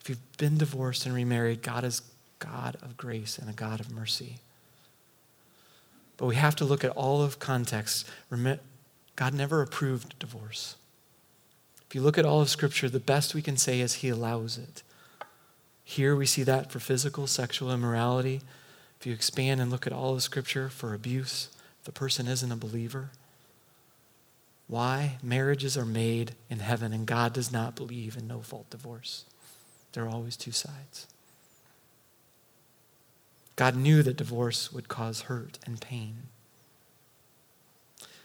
If 0.00 0.10
you've 0.10 0.36
been 0.36 0.58
divorced 0.58 1.06
and 1.06 1.14
remarried, 1.14 1.62
God 1.62 1.84
is 1.84 2.02
God 2.38 2.76
of 2.82 2.98
grace 2.98 3.38
and 3.38 3.48
a 3.48 3.54
God 3.54 3.80
of 3.80 3.90
mercy. 3.90 4.36
But 6.18 6.26
we 6.26 6.34
have 6.34 6.54
to 6.56 6.64
look 6.64 6.84
at 6.84 6.90
all 6.90 7.22
of 7.22 7.38
context. 7.38 8.06
God 9.16 9.32
never 9.32 9.62
approved 9.62 10.18
divorce. 10.18 10.76
If 11.88 11.94
you 11.94 12.02
look 12.02 12.18
at 12.18 12.26
all 12.26 12.42
of 12.42 12.50
Scripture, 12.50 12.90
the 12.90 13.00
best 13.00 13.34
we 13.34 13.40
can 13.40 13.56
say 13.56 13.80
is 13.80 13.94
He 13.94 14.10
allows 14.10 14.58
it. 14.58 14.82
Here 15.82 16.14
we 16.14 16.26
see 16.26 16.42
that 16.42 16.70
for 16.70 16.78
physical, 16.78 17.26
sexual 17.26 17.72
immorality. 17.72 18.42
If 19.04 19.08
you 19.08 19.12
expand 19.12 19.60
and 19.60 19.70
look 19.70 19.86
at 19.86 19.92
all 19.92 20.14
of 20.14 20.22
Scripture 20.22 20.70
for 20.70 20.94
abuse, 20.94 21.50
the 21.84 21.92
person 21.92 22.26
isn't 22.26 22.50
a 22.50 22.56
believer. 22.56 23.10
Why? 24.66 25.18
Marriages 25.22 25.76
are 25.76 25.84
made 25.84 26.34
in 26.48 26.60
heaven, 26.60 26.94
and 26.94 27.04
God 27.04 27.34
does 27.34 27.52
not 27.52 27.76
believe 27.76 28.16
in 28.16 28.26
no 28.26 28.40
fault 28.40 28.70
divorce. 28.70 29.26
There 29.92 30.06
are 30.06 30.08
always 30.08 30.38
two 30.38 30.52
sides. 30.52 31.06
God 33.56 33.76
knew 33.76 34.02
that 34.02 34.16
divorce 34.16 34.72
would 34.72 34.88
cause 34.88 35.20
hurt 35.20 35.58
and 35.66 35.82
pain. 35.82 36.22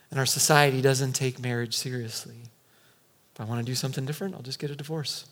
And 0.09 0.17
our 0.17 0.25
society 0.25 0.81
doesn't 0.81 1.11
take 1.11 1.41
marriage 1.41 1.75
seriously. 1.75 2.43
If 3.35 3.41
I 3.41 3.43
want 3.43 3.59
to 3.59 3.69
do 3.69 3.75
something 3.75 4.05
different, 4.05 4.33
I'll 4.33 4.43
just 4.43 4.59
get 4.59 4.71
a 4.71 4.77
divorce. 4.77 5.25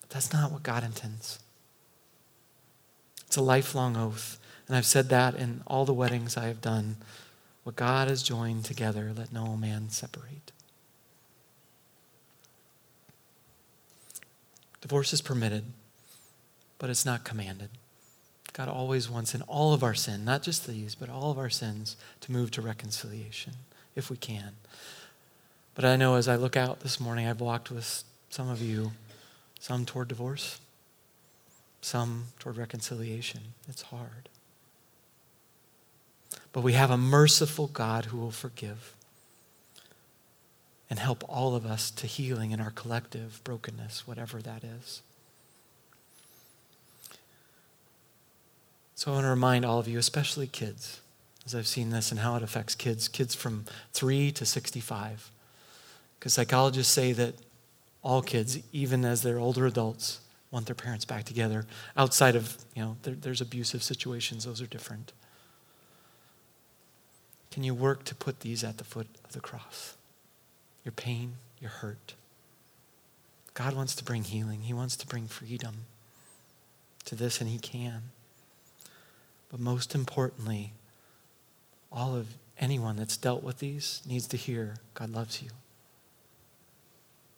But 0.00 0.08
that's 0.08 0.32
not 0.32 0.52
what 0.52 0.62
God 0.62 0.84
intends. 0.84 1.38
It's 3.34 3.38
a 3.40 3.42
lifelong 3.42 3.96
oath. 3.96 4.38
And 4.68 4.76
I've 4.76 4.86
said 4.86 5.08
that 5.08 5.34
in 5.34 5.64
all 5.66 5.84
the 5.84 5.92
weddings 5.92 6.36
I 6.36 6.46
have 6.46 6.60
done. 6.60 6.98
What 7.64 7.74
God 7.74 8.06
has 8.06 8.22
joined 8.22 8.64
together, 8.64 9.12
let 9.12 9.32
no 9.32 9.56
man 9.56 9.88
separate. 9.88 10.52
Divorce 14.80 15.12
is 15.12 15.20
permitted, 15.20 15.64
but 16.78 16.90
it's 16.90 17.04
not 17.04 17.24
commanded. 17.24 17.70
God 18.52 18.68
always 18.68 19.10
wants 19.10 19.34
in 19.34 19.42
all 19.42 19.74
of 19.74 19.82
our 19.82 19.94
sin, 19.94 20.24
not 20.24 20.44
just 20.44 20.68
these, 20.68 20.94
but 20.94 21.10
all 21.10 21.32
of 21.32 21.38
our 21.38 21.50
sins, 21.50 21.96
to 22.20 22.30
move 22.30 22.52
to 22.52 22.62
reconciliation 22.62 23.54
if 23.96 24.10
we 24.10 24.16
can. 24.16 24.52
But 25.74 25.84
I 25.84 25.96
know 25.96 26.14
as 26.14 26.28
I 26.28 26.36
look 26.36 26.56
out 26.56 26.80
this 26.80 27.00
morning, 27.00 27.26
I've 27.26 27.40
walked 27.40 27.72
with 27.72 28.04
some 28.30 28.48
of 28.48 28.62
you, 28.62 28.92
some 29.58 29.84
toward 29.84 30.06
divorce, 30.06 30.60
some 31.84 32.28
toward 32.38 32.56
reconciliation. 32.56 33.40
It's 33.68 33.82
hard. 33.82 34.30
But 36.52 36.62
we 36.62 36.72
have 36.72 36.90
a 36.90 36.96
merciful 36.96 37.66
God 37.66 38.06
who 38.06 38.16
will 38.16 38.30
forgive 38.30 38.94
and 40.88 40.98
help 40.98 41.24
all 41.28 41.54
of 41.54 41.66
us 41.66 41.90
to 41.90 42.06
healing 42.06 42.52
in 42.52 42.60
our 42.60 42.70
collective 42.70 43.40
brokenness, 43.44 44.06
whatever 44.06 44.40
that 44.40 44.62
is. 44.64 45.02
So 48.94 49.10
I 49.10 49.14
want 49.16 49.24
to 49.24 49.30
remind 49.30 49.64
all 49.64 49.78
of 49.78 49.88
you, 49.88 49.98
especially 49.98 50.46
kids, 50.46 51.00
as 51.44 51.54
I've 51.54 51.66
seen 51.66 51.90
this 51.90 52.10
and 52.10 52.20
how 52.20 52.36
it 52.36 52.42
affects 52.42 52.74
kids, 52.74 53.08
kids 53.08 53.34
from 53.34 53.66
3 53.92 54.30
to 54.32 54.46
65. 54.46 55.30
Because 56.18 56.32
psychologists 56.32 56.92
say 56.92 57.12
that 57.12 57.34
all 58.02 58.22
kids, 58.22 58.58
even 58.72 59.04
as 59.04 59.22
they're 59.22 59.38
older 59.38 59.66
adults, 59.66 60.20
want 60.54 60.66
their 60.66 60.74
parents 60.76 61.04
back 61.04 61.24
together. 61.24 61.66
Outside 61.96 62.36
of, 62.36 62.56
you 62.74 62.82
know, 62.82 62.96
there, 63.02 63.14
there's 63.14 63.40
abusive 63.40 63.82
situations, 63.82 64.44
those 64.44 64.62
are 64.62 64.66
different. 64.66 65.12
Can 67.50 67.64
you 67.64 67.74
work 67.74 68.04
to 68.04 68.14
put 68.14 68.40
these 68.40 68.62
at 68.62 68.78
the 68.78 68.84
foot 68.84 69.08
of 69.24 69.32
the 69.32 69.40
cross? 69.40 69.96
Your 70.84 70.92
pain, 70.92 71.34
your 71.60 71.70
hurt. 71.70 72.14
God 73.52 73.74
wants 73.74 73.96
to 73.96 74.04
bring 74.04 74.22
healing, 74.22 74.62
He 74.62 74.72
wants 74.72 74.96
to 74.96 75.06
bring 75.06 75.26
freedom 75.26 75.86
to 77.04 77.16
this, 77.16 77.40
and 77.40 77.50
He 77.50 77.58
can. 77.58 78.02
But 79.50 79.60
most 79.60 79.94
importantly, 79.94 80.72
all 81.92 82.14
of 82.14 82.28
anyone 82.58 82.96
that's 82.96 83.16
dealt 83.16 83.42
with 83.42 83.58
these 83.58 84.02
needs 84.06 84.28
to 84.28 84.36
hear 84.36 84.76
God 84.94 85.10
loves 85.10 85.42
you. 85.42 85.50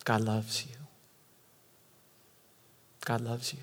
God 0.04 0.20
loves 0.20 0.66
you. 0.66 0.85
God 3.06 3.20
loves 3.20 3.54
you. 3.54 3.60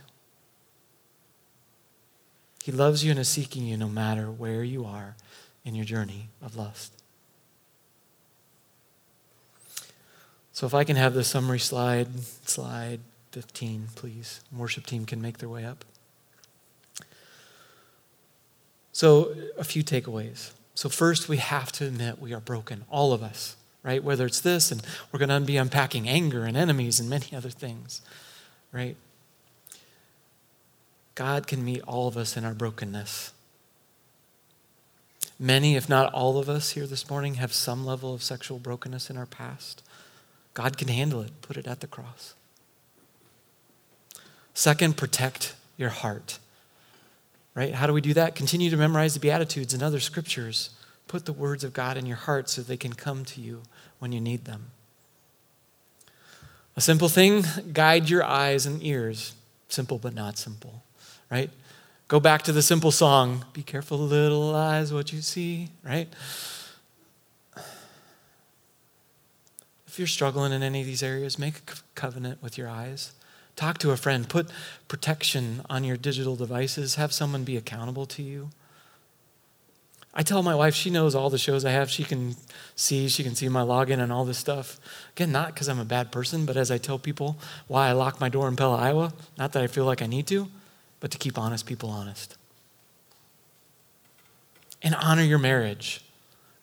He 2.64 2.72
loves 2.72 3.04
you 3.04 3.12
and 3.12 3.20
is 3.20 3.28
seeking 3.28 3.66
you 3.68 3.76
no 3.76 3.90
matter 3.90 4.32
where 4.32 4.64
you 4.64 4.86
are 4.86 5.18
in 5.66 5.76
your 5.76 5.84
journey 5.84 6.30
of 6.42 6.56
lust. 6.56 6.94
So, 10.54 10.66
if 10.66 10.74
I 10.74 10.86
can 10.86 10.96
have 10.96 11.14
the 11.14 11.26
summary 11.26 11.60
slide, 11.60 12.08
slide 12.46 13.02
15, 13.32 13.90
please. 13.96 14.40
Worship 14.56 14.86
team 14.86 15.06
can 15.06 15.22
make 15.22 15.40
their 15.40 15.50
way 15.50 15.66
up. 15.66 15.84
So, 18.94 19.36
a 19.58 19.66
few 19.66 19.84
takeaways. 19.84 20.52
So, 20.74 20.88
first, 20.88 21.28
we 21.28 21.38
have 21.38 21.74
to 21.74 21.86
admit 21.86 22.22
we 22.22 22.34
are 22.34 22.40
broken, 22.40 22.86
all 22.90 23.12
of 23.12 23.22
us, 23.22 23.58
right? 23.82 24.02
Whether 24.02 24.26
it's 24.26 24.40
this, 24.40 24.72
and 24.72 24.82
we're 25.12 25.20
going 25.20 25.28
to 25.28 25.42
be 25.42 25.58
unpacking 25.58 26.08
anger 26.08 26.46
and 26.46 26.56
enemies 26.56 27.02
and 27.02 27.10
many 27.10 27.36
other 27.36 27.50
things, 27.50 28.02
right? 28.72 28.96
God 31.16 31.48
can 31.48 31.64
meet 31.64 31.82
all 31.84 32.08
of 32.08 32.18
us 32.18 32.36
in 32.36 32.44
our 32.44 32.54
brokenness. 32.54 33.34
Many, 35.40 35.76
if 35.76 35.90
not 35.90 36.14
all 36.14 36.38
of 36.38 36.50
us 36.50 36.72
here 36.72 36.88
this 36.88 37.10
morning, 37.10 37.36
have 37.36 37.54
some 37.54 37.86
level 37.86 38.14
of 38.14 38.24
sexual 38.24 38.60
brokenness 38.60 39.10
in 39.10 39.18
our 39.18 39.26
past. 39.26 39.84
God 40.54 40.78
can 40.78 40.88
handle 40.88 41.22
it, 41.22 41.42
put 41.42 41.58
it 41.58 41.68
at 41.68 41.80
the 41.80 41.88
cross. 41.88 42.34
Second, 44.54 44.98
protect 44.98 45.56
your 45.78 45.90
heart. 45.90 46.40
Right? 47.56 47.74
How 47.74 47.88
do 47.88 47.94
we 47.94 48.02
do 48.02 48.14
that? 48.14 48.36
Continue 48.36 48.70
to 48.70 48.78
memorize 48.78 49.14
the 49.14 49.20
Beatitudes 49.20 49.74
and 49.74 49.84
other 49.84 50.00
scriptures. 50.00 50.72
Put 51.08 51.26
the 51.26 51.34
words 51.34 51.64
of 51.64 51.74
God 51.74 51.98
in 51.98 52.06
your 52.06 52.18
heart 52.18 52.50
so 52.50 52.62
they 52.62 52.78
can 52.78 52.94
come 52.94 53.26
to 53.26 53.42
you 53.42 53.62
when 54.00 54.12
you 54.12 54.20
need 54.20 54.46
them. 54.46 54.72
A 56.76 56.82
simple 56.82 57.10
thing 57.10 57.44
guide 57.72 58.10
your 58.10 58.24
eyes 58.24 58.66
and 58.66 58.84
ears. 58.84 59.36
Simple 59.70 60.00
but 60.00 60.14
not 60.14 60.38
simple, 60.38 60.84
right? 61.34 61.50
Go 62.08 62.20
back 62.20 62.44
to 62.44 62.52
the 62.52 62.62
simple 62.62 62.92
song 62.92 63.44
Be 63.54 63.64
careful, 63.64 63.98
little 63.98 64.56
eyes, 64.56 64.94
what 64.94 65.12
you 65.12 65.22
see, 65.22 65.70
right? 65.84 66.08
If 69.88 69.98
you're 69.98 70.08
struggling 70.08 70.52
in 70.52 70.62
any 70.62 70.82
of 70.82 70.86
these 70.86 71.02
areas, 71.04 71.40
make 71.40 71.58
a 71.58 71.62
covenant 71.96 72.42
with 72.42 72.58
your 72.58 72.68
eyes. 72.68 73.14
Talk 73.56 73.78
to 73.80 73.92
a 73.92 73.98
friend. 73.98 74.28
Put 74.28 74.50
protection 74.88 75.62
on 75.70 75.84
your 75.84 75.98
digital 75.98 76.36
devices. 76.36 76.96
Have 76.96 77.14
someone 77.14 77.44
be 77.44 77.58
accountable 77.58 78.08
to 78.08 78.24
you. 78.24 78.50
I 80.16 80.24
tell 80.24 80.42
my 80.44 80.56
wife 80.56 80.76
she 80.76 80.90
knows 80.90 81.14
all 81.16 81.30
the 81.30 81.38
shows 81.38 81.66
I 81.66 81.72
have. 81.72 81.90
She 81.90 82.04
can 82.04 82.36
see, 82.76 83.08
she 83.08 83.24
can 83.24 83.36
see 83.36 83.50
my 83.50 83.62
login 83.62 84.00
and 84.00 84.12
all 84.12 84.26
this 84.26 84.38
stuff. 84.38 84.80
Again, 85.16 85.32
not 85.32 85.48
because 85.48 85.68
I'm 85.70 85.80
a 85.80 85.86
bad 85.86 86.12
person, 86.12 86.46
but 86.46 86.58
as 86.58 86.70
I 86.70 86.78
tell 86.78 87.00
people 87.00 87.38
why 87.68 87.90
I 87.90 87.94
lock 87.94 88.20
my 88.20 88.30
door 88.30 88.48
in 88.48 88.56
Pella, 88.56 88.78
Iowa, 88.78 89.14
not 89.38 89.54
that 89.54 89.64
I 89.64 89.68
feel 89.68 89.86
like 89.86 90.02
I 90.02 90.08
need 90.08 90.28
to, 90.28 90.48
but 91.04 91.12
to 91.12 91.18
keep 91.18 91.38
honest 91.38 91.66
people 91.66 91.90
honest. 91.90 92.38
And 94.82 94.96
honor 94.96 95.24
your 95.24 95.38
marriage, 95.38 96.00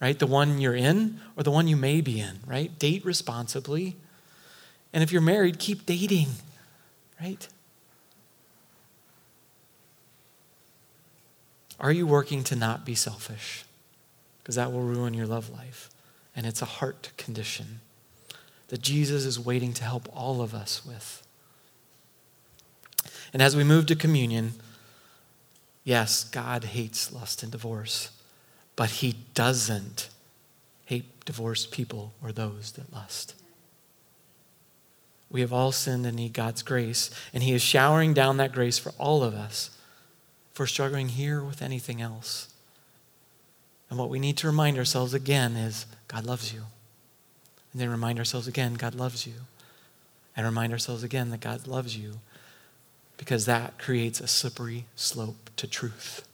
right? 0.00 0.18
The 0.18 0.26
one 0.26 0.62
you're 0.62 0.74
in 0.74 1.20
or 1.37 1.42
the 1.42 1.50
one 1.50 1.68
you 1.68 1.76
may 1.76 2.00
be 2.00 2.20
in, 2.20 2.38
right? 2.46 2.79
Date 2.79 3.05
responsibly. 3.05 3.96
And 4.94 5.03
if 5.03 5.12
you're 5.12 5.20
married, 5.20 5.59
keep 5.59 5.85
dating 5.85 6.29
right? 7.20 7.48
Are 11.79 11.92
you 11.92 12.07
working 12.07 12.44
to 12.44 12.57
not 12.57 12.87
be 12.87 12.94
selfish? 12.94 13.66
Because 14.38 14.55
that 14.55 14.72
will 14.72 14.85
ruin 14.85 15.12
your 15.12 15.26
love 15.26 15.50
life. 15.50 15.90
And 16.35 16.46
it's 16.46 16.62
a 16.62 16.66
heart 16.66 17.11
condition 17.18 17.81
that 18.68 18.81
Jesus 18.81 19.26
is 19.26 19.38
waiting 19.38 19.74
to 19.74 19.85
help 19.85 20.09
all 20.16 20.40
of 20.40 20.55
us 20.55 20.87
with. 20.87 21.26
And 23.33 23.43
as 23.43 23.57
we 23.57 23.64
move 23.64 23.87
to 23.87 23.97
communion, 23.97 24.53
yes, 25.85 26.25
God 26.25 26.64
hates 26.64 27.12
lust 27.12 27.43
and 27.43 27.53
divorce, 27.53 28.11
but 28.77 28.90
he 28.90 29.16
doesn't 29.35 30.09
hate 30.87 31.25
divorced 31.25 31.71
people 31.71 32.12
or 32.23 32.33
those 32.33 32.73
that 32.73 32.93
lust. 32.93 33.35
We 35.31 35.40
have 35.43 35.53
all 35.53 35.71
sinned 35.71 36.05
and 36.07 36.16
need 36.16 36.33
God's 36.33 36.62
grace, 36.62 37.11
and 37.33 37.43
He 37.43 37.53
is 37.53 37.62
showering 37.62 38.12
down 38.12 38.37
that 38.38 38.53
grace 38.53 38.79
for 38.79 38.90
all 38.99 39.23
of 39.23 39.33
us 39.33 39.71
for 40.53 40.66
struggling 40.66 41.11
here 41.11 41.43
with 41.43 41.62
anything 41.62 42.03
else. 42.03 42.49
And 43.88 43.99
what 43.99 44.11
we 44.11 44.19
need 44.19 44.37
to 44.38 44.49
remind 44.49 44.77
ourselves 44.77 45.14
again 45.14 45.57
is 45.57 45.87
God 46.09 46.27
loves 46.27 46.53
you. 46.53 46.62
And 47.73 47.81
then 47.81 47.88
remind 47.88 48.19
ourselves 48.19 48.49
again, 48.49 48.75
God 48.75 48.95
loves 48.95 49.27
you. 49.27 49.35
And 50.37 50.45
remind 50.45 50.73
ourselves 50.73 51.05
again 51.05 51.31
that 51.31 51.40
God 51.40 51.66
loves 51.69 51.97
you 51.97 52.14
because 53.20 53.44
that 53.44 53.78
creates 53.78 54.18
a 54.18 54.26
slippery 54.26 54.87
slope 54.96 55.50
to 55.54 55.66
truth. 55.66 56.26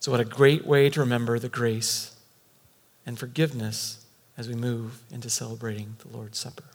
So, 0.00 0.10
what 0.10 0.18
a 0.18 0.24
great 0.24 0.66
way 0.66 0.88
to 0.88 0.98
remember 0.98 1.38
the 1.38 1.50
grace 1.50 2.16
and 3.04 3.18
forgiveness 3.18 4.02
as 4.38 4.48
we 4.48 4.54
move 4.54 5.02
into 5.10 5.28
celebrating 5.28 5.96
the 5.98 6.16
Lord's 6.16 6.38
Supper. 6.38 6.71